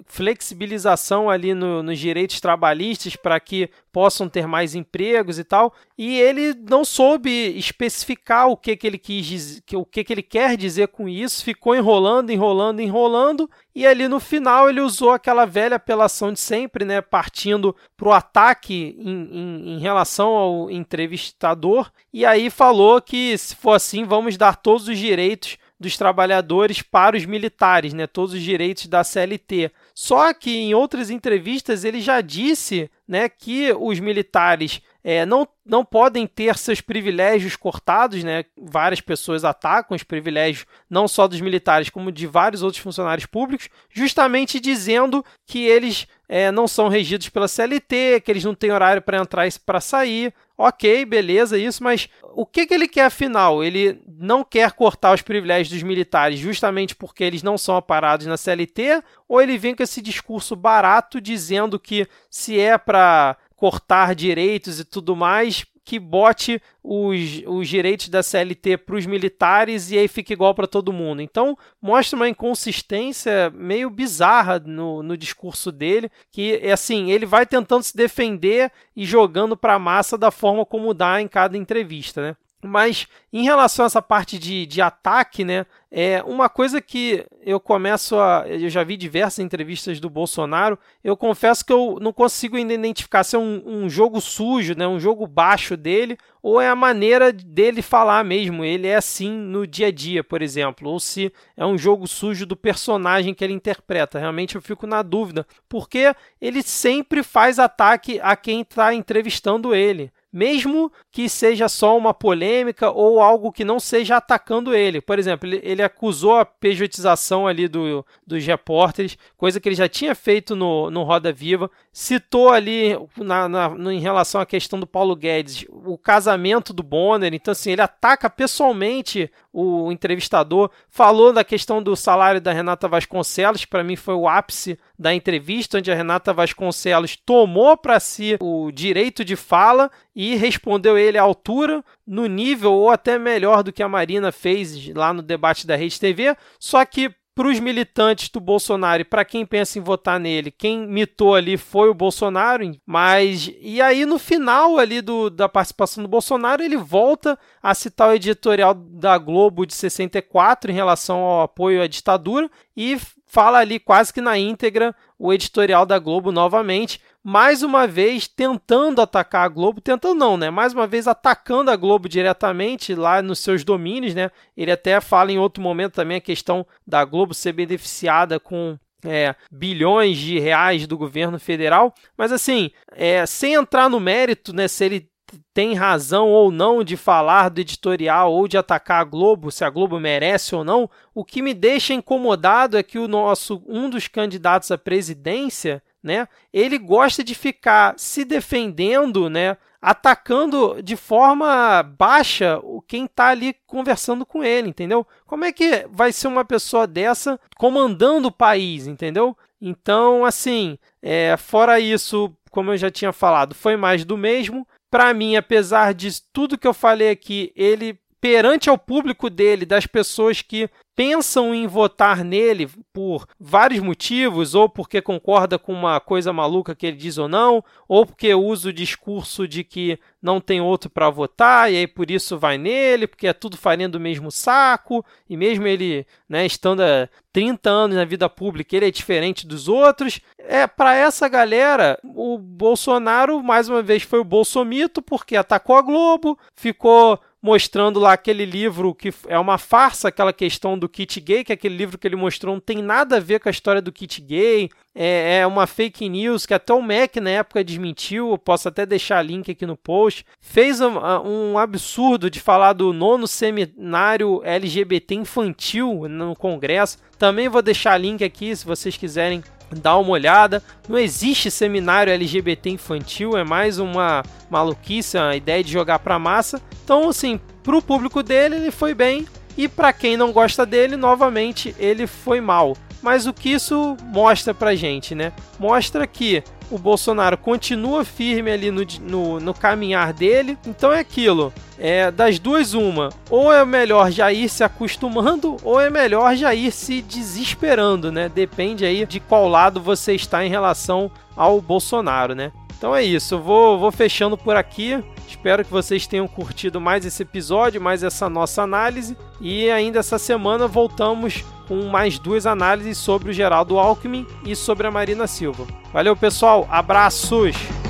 flexibilização 0.06 1.28
ali 1.28 1.52
no, 1.52 1.82
nos 1.82 1.98
direitos 1.98 2.40
trabalhistas 2.40 3.14
para 3.14 3.38
que 3.38 3.68
possam 3.92 4.26
ter 4.26 4.46
mais 4.46 4.74
empregos 4.74 5.38
e 5.38 5.44
tal. 5.44 5.74
E 5.98 6.18
ele 6.18 6.54
não 6.54 6.82
soube 6.82 7.30
especificar 7.58 8.48
o 8.48 8.56
que, 8.56 8.74
que 8.74 8.86
ele 8.86 8.96
quis 8.96 9.62
o 9.74 9.84
que, 9.84 10.02
que 10.02 10.12
ele 10.14 10.22
quer 10.22 10.56
dizer 10.56 10.88
com 10.88 11.06
isso, 11.06 11.44
ficou 11.44 11.76
enrolando, 11.76 12.30
enrolando, 12.30 12.80
enrolando, 12.80 13.50
e 13.74 13.86
ali 13.86 14.08
no 14.08 14.18
final 14.18 14.70
ele 14.70 14.80
usou 14.80 15.10
aquela 15.10 15.44
velha 15.44 15.76
apelação 15.76 16.32
de 16.32 16.40
sempre, 16.40 16.86
né? 16.86 17.02
Partindo 17.02 17.76
para 17.98 18.08
o 18.08 18.12
ataque 18.12 18.96
em, 18.98 19.28
em, 19.30 19.74
em 19.74 19.78
relação 19.78 20.28
ao 20.30 20.70
entrevistador, 20.70 21.90
e 22.12 22.24
aí 22.24 22.48
falou 22.48 23.00
que, 23.02 23.36
se 23.36 23.54
for 23.54 23.72
assim, 23.72 24.04
vamos 24.04 24.38
dar 24.38 24.56
todos 24.56 24.88
os 24.88 24.98
direitos 24.98 25.58
dos 25.80 25.96
trabalhadores 25.96 26.82
para 26.82 27.16
os 27.16 27.24
militares, 27.24 27.94
né? 27.94 28.06
todos 28.06 28.34
os 28.34 28.42
direitos 28.42 28.86
da 28.86 29.02
CLT. 29.02 29.72
Só 29.94 30.34
que 30.34 30.54
em 30.54 30.74
outras 30.74 31.08
entrevistas 31.08 31.84
ele 31.84 32.02
já 32.02 32.20
disse 32.20 32.90
né, 33.08 33.30
que 33.30 33.72
os 33.72 33.98
militares 33.98 34.82
é, 35.02 35.24
não, 35.24 35.48
não 35.64 35.82
podem 35.82 36.26
ter 36.26 36.56
seus 36.58 36.82
privilégios 36.82 37.56
cortados, 37.56 38.22
né? 38.22 38.44
Várias 38.56 39.00
pessoas 39.00 39.44
atacam 39.44 39.96
os 39.96 40.02
privilégios, 40.02 40.66
não 40.88 41.08
só 41.08 41.26
dos 41.26 41.40
militares, 41.40 41.88
como 41.88 42.12
de 42.12 42.26
vários 42.26 42.62
outros 42.62 42.82
funcionários 42.82 43.26
públicos, 43.26 43.70
justamente 43.90 44.60
dizendo 44.60 45.24
que 45.46 45.64
eles 45.64 46.06
é, 46.28 46.52
não 46.52 46.68
são 46.68 46.88
regidos 46.88 47.30
pela 47.30 47.48
CLT, 47.48 48.20
que 48.20 48.30
eles 48.30 48.44
não 48.44 48.54
têm 48.54 48.72
horário 48.72 49.00
para 49.00 49.18
entrar 49.18 49.46
e 49.46 49.58
para 49.58 49.80
sair. 49.80 50.34
Ok, 50.62 51.06
beleza, 51.06 51.56
isso, 51.56 51.82
mas 51.82 52.06
o 52.34 52.44
que, 52.44 52.66
que 52.66 52.74
ele 52.74 52.86
quer 52.86 53.06
afinal? 53.06 53.64
Ele 53.64 53.98
não 54.06 54.44
quer 54.44 54.72
cortar 54.72 55.14
os 55.14 55.22
privilégios 55.22 55.70
dos 55.70 55.82
militares 55.82 56.38
justamente 56.38 56.94
porque 56.94 57.24
eles 57.24 57.42
não 57.42 57.56
são 57.56 57.76
aparados 57.76 58.26
na 58.26 58.36
CLT? 58.36 59.02
Ou 59.26 59.40
ele 59.40 59.56
vem 59.56 59.74
com 59.74 59.82
esse 59.82 60.02
discurso 60.02 60.54
barato 60.54 61.18
dizendo 61.18 61.80
que 61.80 62.06
se 62.28 62.60
é 62.60 62.76
para 62.76 63.38
cortar 63.56 64.14
direitos 64.14 64.78
e 64.78 64.84
tudo 64.84 65.16
mais, 65.16 65.64
que 65.84 65.98
bote 65.98 66.60
os, 66.82 67.42
os 67.46 67.68
direitos 67.68 68.08
da 68.08 68.22
CLT 68.22 68.78
para 68.78 68.96
os 68.96 69.06
militares 69.06 69.90
e 69.90 69.98
aí 69.98 70.08
fica 70.08 70.32
igual 70.32 70.54
para 70.54 70.66
todo 70.66 70.92
mundo. 70.92 71.22
Então, 71.22 71.56
mostra 71.80 72.16
uma 72.16 72.28
inconsistência 72.28 73.50
meio 73.50 73.90
bizarra 73.90 74.58
no, 74.58 75.02
no 75.02 75.16
discurso 75.16 75.72
dele, 75.72 76.10
que 76.30 76.56
é 76.62 76.72
assim, 76.72 77.10
ele 77.10 77.26
vai 77.26 77.46
tentando 77.46 77.82
se 77.82 77.96
defender 77.96 78.70
e 78.94 79.04
jogando 79.04 79.56
para 79.56 79.74
a 79.74 79.78
massa 79.78 80.16
da 80.16 80.30
forma 80.30 80.64
como 80.64 80.94
dá 80.94 81.20
em 81.20 81.28
cada 81.28 81.56
entrevista, 81.56 82.22
né? 82.22 82.36
Mas 82.62 83.06
em 83.32 83.44
relação 83.44 83.84
a 83.84 83.86
essa 83.86 84.02
parte 84.02 84.38
de, 84.38 84.66
de 84.66 84.82
ataque, 84.82 85.44
né? 85.44 85.64
É 85.90 86.22
uma 86.22 86.48
coisa 86.48 86.80
que 86.80 87.26
eu 87.42 87.58
começo 87.58 88.16
a. 88.16 88.44
Eu 88.46 88.68
já 88.68 88.84
vi 88.84 88.96
diversas 88.96 89.40
entrevistas 89.40 89.98
do 89.98 90.08
Bolsonaro. 90.10 90.78
Eu 91.02 91.16
confesso 91.16 91.64
que 91.64 91.72
eu 91.72 91.98
não 92.00 92.12
consigo 92.12 92.56
identificar 92.56 93.24
se 93.24 93.34
é 93.34 93.38
um, 93.38 93.62
um 93.66 93.90
jogo 93.90 94.20
sujo, 94.20 94.76
né, 94.76 94.86
um 94.86 95.00
jogo 95.00 95.26
baixo 95.26 95.76
dele, 95.76 96.16
ou 96.40 96.60
é 96.60 96.68
a 96.68 96.76
maneira 96.76 97.32
dele 97.32 97.82
falar 97.82 98.24
mesmo. 98.24 98.64
Ele 98.64 98.86
é 98.86 98.96
assim 98.96 99.32
no 99.32 99.66
dia 99.66 99.88
a 99.88 99.90
dia, 99.90 100.22
por 100.22 100.42
exemplo, 100.42 100.88
ou 100.88 101.00
se 101.00 101.32
é 101.56 101.66
um 101.66 101.78
jogo 101.78 102.06
sujo 102.06 102.46
do 102.46 102.54
personagem 102.54 103.34
que 103.34 103.42
ele 103.42 103.54
interpreta. 103.54 104.18
Realmente 104.18 104.54
eu 104.54 104.62
fico 104.62 104.86
na 104.86 105.02
dúvida, 105.02 105.44
porque 105.68 106.14
ele 106.40 106.62
sempre 106.62 107.22
faz 107.24 107.58
ataque 107.58 108.20
a 108.22 108.36
quem 108.36 108.60
está 108.60 108.94
entrevistando 108.94 109.74
ele 109.74 110.12
mesmo 110.32 110.92
que 111.10 111.28
seja 111.28 111.68
só 111.68 111.96
uma 111.96 112.14
polêmica 112.14 112.90
ou 112.90 113.20
algo 113.20 113.52
que 113.52 113.64
não 113.64 113.80
seja 113.80 114.16
atacando 114.16 114.74
ele. 114.74 115.00
Por 115.00 115.18
exemplo, 115.18 115.48
ele, 115.48 115.60
ele 115.62 115.82
acusou 115.82 116.36
a 116.38 116.44
pejotização 116.44 117.46
ali 117.46 117.66
do, 117.66 118.04
dos 118.26 118.44
repórteres, 118.46 119.18
coisa 119.36 119.60
que 119.60 119.68
ele 119.68 119.76
já 119.76 119.88
tinha 119.88 120.14
feito 120.14 120.54
no, 120.54 120.90
no 120.90 121.02
Roda 121.02 121.32
Viva. 121.32 121.70
Citou 121.92 122.50
ali, 122.50 122.96
na, 123.16 123.48
na, 123.48 123.92
em 123.92 123.98
relação 123.98 124.40
à 124.40 124.46
questão 124.46 124.78
do 124.78 124.86
Paulo 124.86 125.16
Guedes, 125.16 125.66
o 125.68 125.98
casamento 125.98 126.72
do 126.72 126.84
Bonner. 126.84 127.34
Então, 127.34 127.50
assim, 127.50 127.72
ele 127.72 127.80
ataca 127.82 128.30
pessoalmente 128.30 129.30
o 129.52 129.90
entrevistador. 129.90 130.70
Falou 130.88 131.32
da 131.32 131.42
questão 131.42 131.82
do 131.82 131.96
salário 131.96 132.40
da 132.40 132.52
Renata 132.52 132.86
Vasconcelos, 132.86 133.64
que 133.64 133.70
para 133.70 133.82
mim 133.82 133.96
foi 133.96 134.14
o 134.14 134.28
ápice 134.28 134.78
da 134.96 135.12
entrevista, 135.12 135.78
onde 135.78 135.90
a 135.90 135.94
Renata 135.94 136.32
Vasconcelos 136.32 137.16
tomou 137.16 137.76
para 137.76 137.98
si 137.98 138.36
o 138.40 138.70
direito 138.70 139.24
de 139.24 139.34
fala 139.34 139.90
e 140.14 140.36
respondeu 140.36 140.96
ele 140.96 141.18
à 141.18 141.22
altura, 141.22 141.84
no 142.06 142.26
nível 142.26 142.72
ou 142.72 142.90
até 142.90 143.18
melhor 143.18 143.62
do 143.62 143.72
que 143.72 143.82
a 143.82 143.88
Marina 143.88 144.30
fez 144.30 144.88
lá 144.94 145.12
no 145.12 145.22
debate 145.22 145.66
da 145.66 145.76
Rede 145.76 145.98
TV, 145.98 146.36
só 146.58 146.84
que 146.84 147.14
para 147.34 147.48
os 147.48 147.60
militantes 147.60 148.28
do 148.28 148.40
Bolsonaro 148.40 149.02
e 149.02 149.04
para 149.04 149.24
quem 149.24 149.46
pensa 149.46 149.78
em 149.78 149.82
votar 149.82 150.18
nele, 150.18 150.50
quem 150.50 150.86
mitou 150.86 151.34
ali 151.34 151.56
foi 151.56 151.88
o 151.88 151.94
Bolsonaro, 151.94 152.70
mas 152.84 153.50
e 153.60 153.80
aí 153.80 154.04
no 154.04 154.18
final 154.18 154.78
ali 154.78 155.00
do, 155.00 155.30
da 155.30 155.48
participação 155.48 156.02
do 156.02 156.08
Bolsonaro, 156.08 156.62
ele 156.62 156.76
volta 156.76 157.38
a 157.62 157.74
citar 157.74 158.10
o 158.10 158.14
editorial 158.14 158.74
da 158.74 159.16
Globo 159.16 159.64
de 159.64 159.74
64 159.74 160.70
em 160.70 160.74
relação 160.74 161.18
ao 161.18 161.42
apoio 161.42 161.82
à 161.82 161.86
ditadura 161.86 162.50
e 162.76 162.98
fala 163.26 163.58
ali 163.58 163.78
quase 163.78 164.12
que 164.12 164.20
na 164.20 164.36
íntegra 164.36 164.94
o 165.18 165.32
editorial 165.32 165.86
da 165.86 165.98
Globo 165.98 166.32
novamente, 166.32 167.00
mais 167.22 167.62
uma 167.62 167.86
vez 167.86 168.26
tentando 168.26 169.02
atacar 169.02 169.44
a 169.44 169.48
Globo, 169.48 169.80
tentando 169.80 170.18
não, 170.18 170.36
né? 170.36 170.50
Mais 170.50 170.72
uma 170.72 170.86
vez 170.86 171.06
atacando 171.06 171.70
a 171.70 171.76
Globo 171.76 172.08
diretamente 172.08 172.94
lá 172.94 173.20
nos 173.20 173.40
seus 173.40 173.62
domínios, 173.64 174.14
né? 174.14 174.30
Ele 174.56 174.72
até 174.72 175.00
fala 175.00 175.30
em 175.30 175.38
outro 175.38 175.62
momento 175.62 175.94
também 175.94 176.16
a 176.16 176.20
questão 176.20 176.66
da 176.86 177.04
Globo 177.04 177.34
ser 177.34 177.52
beneficiada 177.52 178.40
com 178.40 178.78
é, 179.04 179.34
bilhões 179.50 180.18
de 180.18 180.38
reais 180.38 180.86
do 180.86 180.96
governo 180.96 181.38
federal, 181.38 181.94
mas 182.16 182.32
assim, 182.32 182.70
é, 182.92 183.24
sem 183.26 183.54
entrar 183.54 183.88
no 183.88 183.98
mérito, 183.98 184.52
né, 184.52 184.68
se 184.68 184.84
ele 184.84 185.10
tem 185.54 185.74
razão 185.74 186.28
ou 186.28 186.50
não 186.50 186.82
de 186.82 186.96
falar 186.96 187.50
do 187.50 187.60
editorial 187.60 188.32
ou 188.32 188.48
de 188.48 188.58
atacar 188.58 189.00
a 189.00 189.04
Globo, 189.04 189.50
se 189.50 189.64
a 189.64 189.70
Globo 189.70 190.00
merece 190.00 190.54
ou 190.54 190.64
não. 190.64 190.90
O 191.14 191.24
que 191.24 191.40
me 191.40 191.54
deixa 191.54 191.94
incomodado 191.94 192.76
é 192.76 192.82
que 192.82 192.98
o 192.98 193.06
nosso 193.06 193.62
um 193.68 193.88
dos 193.88 194.08
candidatos 194.08 194.70
à 194.72 194.78
presidência, 194.78 195.82
né, 196.02 196.26
ele 196.52 196.78
gosta 196.78 197.22
de 197.22 197.34
ficar 197.34 197.94
se 197.96 198.24
defendendo, 198.24 199.28
né, 199.28 199.56
atacando 199.80 200.82
de 200.82 200.96
forma 200.96 201.82
baixa 201.82 202.60
quem 202.86 203.06
está 203.06 203.28
ali 203.28 203.54
conversando 203.66 204.26
com 204.26 204.44
ele, 204.44 204.68
entendeu? 204.68 205.06
Como 205.26 205.44
é 205.44 205.52
que 205.52 205.86
vai 205.90 206.12
ser 206.12 206.28
uma 206.28 206.44
pessoa 206.44 206.86
dessa 206.86 207.40
comandando 207.56 208.28
o 208.28 208.32
país, 208.32 208.86
entendeu? 208.86 209.36
Então, 209.60 210.24
assim, 210.24 210.78
é, 211.02 211.36
fora 211.36 211.80
isso, 211.80 212.34
como 212.50 212.72
eu 212.72 212.76
já 212.76 212.90
tinha 212.90 213.12
falado, 213.12 213.54
foi 213.54 213.76
mais 213.76 214.04
do 214.04 214.16
mesmo. 214.16 214.66
Para 214.90 215.14
mim, 215.14 215.36
apesar 215.36 215.94
de 215.94 216.22
tudo 216.32 216.58
que 216.58 216.66
eu 216.66 216.74
falei 216.74 217.10
aqui, 217.10 217.52
ele 217.54 217.98
perante 218.20 218.68
ao 218.68 218.76
público 218.76 219.30
dele, 219.30 219.64
das 219.64 219.86
pessoas 219.86 220.42
que 220.42 220.68
pensam 220.94 221.54
em 221.54 221.66
votar 221.66 222.22
nele 222.22 222.68
por 222.92 223.26
vários 223.38 223.80
motivos, 223.80 224.54
ou 224.54 224.68
porque 224.68 225.00
concorda 225.00 225.58
com 225.58 225.72
uma 225.72 225.98
coisa 225.98 226.30
maluca 226.30 226.74
que 226.74 226.86
ele 226.86 226.96
diz 226.98 227.16
ou 227.16 227.26
não, 227.26 227.64
ou 227.88 228.04
porque 228.04 228.34
usa 228.34 228.68
o 228.68 228.72
discurso 228.72 229.48
de 229.48 229.64
que 229.64 229.98
não 230.20 230.42
tem 230.42 230.60
outro 230.60 230.90
para 230.90 231.08
votar 231.08 231.72
e 231.72 231.76
aí 231.78 231.86
por 231.86 232.10
isso 232.10 232.38
vai 232.38 232.58
nele, 232.58 233.06
porque 233.06 233.26
é 233.26 233.32
tudo 233.32 233.56
farinha 233.56 233.88
do 233.88 233.98
mesmo 233.98 234.30
saco, 234.30 235.02
e 235.26 235.38
mesmo 235.38 235.66
ele, 235.66 236.06
né, 236.28 236.44
estando 236.44 236.82
há 236.82 237.08
30 237.32 237.70
anos 237.70 237.96
na 237.96 238.04
vida 238.04 238.28
pública, 238.28 238.76
ele 238.76 238.88
é 238.88 238.90
diferente 238.90 239.46
dos 239.46 239.68
outros. 239.68 240.20
É 240.36 240.66
para 240.66 240.94
essa 240.94 241.28
galera, 241.28 241.98
o 242.04 242.36
Bolsonaro 242.36 243.42
mais 243.42 243.70
uma 243.70 243.82
vez 243.82 244.02
foi 244.02 244.18
o 244.18 244.24
bolsomito 244.24 245.00
porque 245.00 245.34
atacou 245.34 245.76
a 245.76 245.82
Globo, 245.82 246.38
ficou 246.54 247.18
mostrando 247.42 247.98
lá 247.98 248.12
aquele 248.12 248.44
livro 248.44 248.94
que 248.94 249.12
é 249.26 249.38
uma 249.38 249.56
farsa, 249.56 250.08
aquela 250.08 250.32
questão 250.32 250.78
do 250.78 250.88
kit 250.88 251.20
gay, 251.20 251.42
que 251.42 251.52
aquele 251.52 251.76
livro 251.76 251.96
que 251.98 252.06
ele 252.06 252.16
mostrou 252.16 252.54
não 252.54 252.60
tem 252.60 252.82
nada 252.82 253.16
a 253.16 253.20
ver 253.20 253.40
com 253.40 253.48
a 253.48 253.52
história 253.52 253.80
do 253.80 253.92
kit 253.92 254.20
gay, 254.20 254.68
é, 254.94 255.38
é 255.38 255.46
uma 255.46 255.66
fake 255.66 256.08
news 256.08 256.44
que 256.44 256.52
até 256.52 256.72
o 256.74 256.82
Mac 256.82 257.16
na 257.16 257.30
época 257.30 257.64
desmentiu, 257.64 258.30
eu 258.30 258.38
posso 258.38 258.68
até 258.68 258.84
deixar 258.84 259.22
link 259.22 259.50
aqui 259.50 259.64
no 259.64 259.76
post. 259.76 260.24
Fez 260.40 260.80
um, 260.80 260.98
um 261.24 261.58
absurdo 261.58 262.28
de 262.28 262.40
falar 262.40 262.72
do 262.72 262.92
nono 262.92 263.26
seminário 263.26 264.42
LGBT 264.44 265.14
infantil 265.14 266.08
no 266.08 266.34
Congresso. 266.34 266.98
Também 267.18 267.48
vou 267.48 267.62
deixar 267.62 267.96
link 267.96 268.22
aqui 268.24 268.54
se 268.54 268.66
vocês 268.66 268.96
quiserem 268.96 269.42
dá 269.70 269.96
uma 269.96 270.10
olhada. 270.10 270.62
Não 270.88 270.98
existe 270.98 271.50
seminário 271.50 272.12
LGBT 272.12 272.70
infantil, 272.70 273.36
é 273.36 273.44
mais 273.44 273.78
uma 273.78 274.22
maluquice, 274.50 275.16
uma 275.16 275.36
ideia 275.36 275.62
de 275.62 275.72
jogar 275.72 275.98
pra 275.98 276.18
massa. 276.18 276.60
Então, 276.84 277.08
assim, 277.08 277.40
pro 277.62 277.82
público 277.82 278.22
dele, 278.22 278.56
ele 278.56 278.70
foi 278.70 278.94
bem. 278.94 279.26
E 279.56 279.68
para 279.68 279.92
quem 279.92 280.16
não 280.16 280.32
gosta 280.32 280.64
dele, 280.64 280.96
novamente, 280.96 281.74
ele 281.78 282.06
foi 282.06 282.40
mal. 282.40 282.76
Mas 283.02 283.26
o 283.26 283.32
que 283.32 283.50
isso 283.50 283.96
mostra 284.04 284.52
pra 284.52 284.74
gente, 284.74 285.14
né? 285.14 285.32
Mostra 285.58 286.06
que 286.06 286.42
o 286.70 286.78
Bolsonaro 286.78 287.36
continua 287.36 288.04
firme 288.04 288.50
ali 288.50 288.70
no, 288.70 288.82
no, 289.00 289.40
no, 289.40 289.54
caminhar 289.54 290.12
dele. 290.12 290.56
Então 290.66 290.92
é 290.92 291.00
aquilo. 291.00 291.52
É 291.78 292.10
das 292.10 292.38
duas 292.38 292.74
uma. 292.74 293.10
Ou 293.28 293.52
é 293.52 293.64
melhor 293.64 294.10
já 294.10 294.32
ir 294.32 294.48
se 294.48 294.62
acostumando, 294.62 295.56
ou 295.64 295.80
é 295.80 295.90
melhor 295.90 296.36
já 296.36 296.54
ir 296.54 296.70
se 296.70 297.02
desesperando, 297.02 298.12
né? 298.12 298.28
Depende 298.28 298.84
aí 298.84 299.04
de 299.04 299.18
qual 299.18 299.48
lado 299.48 299.80
você 299.80 300.14
está 300.14 300.44
em 300.44 300.50
relação 300.50 301.10
ao 301.36 301.60
Bolsonaro, 301.60 302.34
né? 302.34 302.52
Então 302.76 302.94
é 302.94 303.02
isso. 303.02 303.34
Eu 303.34 303.42
vou, 303.42 303.78
vou 303.78 303.92
fechando 303.92 304.38
por 304.38 304.56
aqui. 304.56 305.02
Espero 305.30 305.64
que 305.64 305.70
vocês 305.70 306.06
tenham 306.06 306.26
curtido 306.26 306.80
mais 306.80 307.04
esse 307.06 307.22
episódio, 307.22 307.80
mais 307.80 308.02
essa 308.02 308.28
nossa 308.28 308.62
análise. 308.62 309.16
E 309.40 309.70
ainda 309.70 310.00
essa 310.00 310.18
semana 310.18 310.66
voltamos 310.66 311.44
com 311.68 311.84
mais 311.86 312.18
duas 312.18 312.46
análises 312.46 312.98
sobre 312.98 313.30
o 313.30 313.32
Geraldo 313.32 313.78
Alckmin 313.78 314.26
e 314.44 314.56
sobre 314.56 314.88
a 314.88 314.90
Marina 314.90 315.26
Silva. 315.26 315.66
Valeu, 315.92 316.16
pessoal. 316.16 316.66
Abraços! 316.68 317.89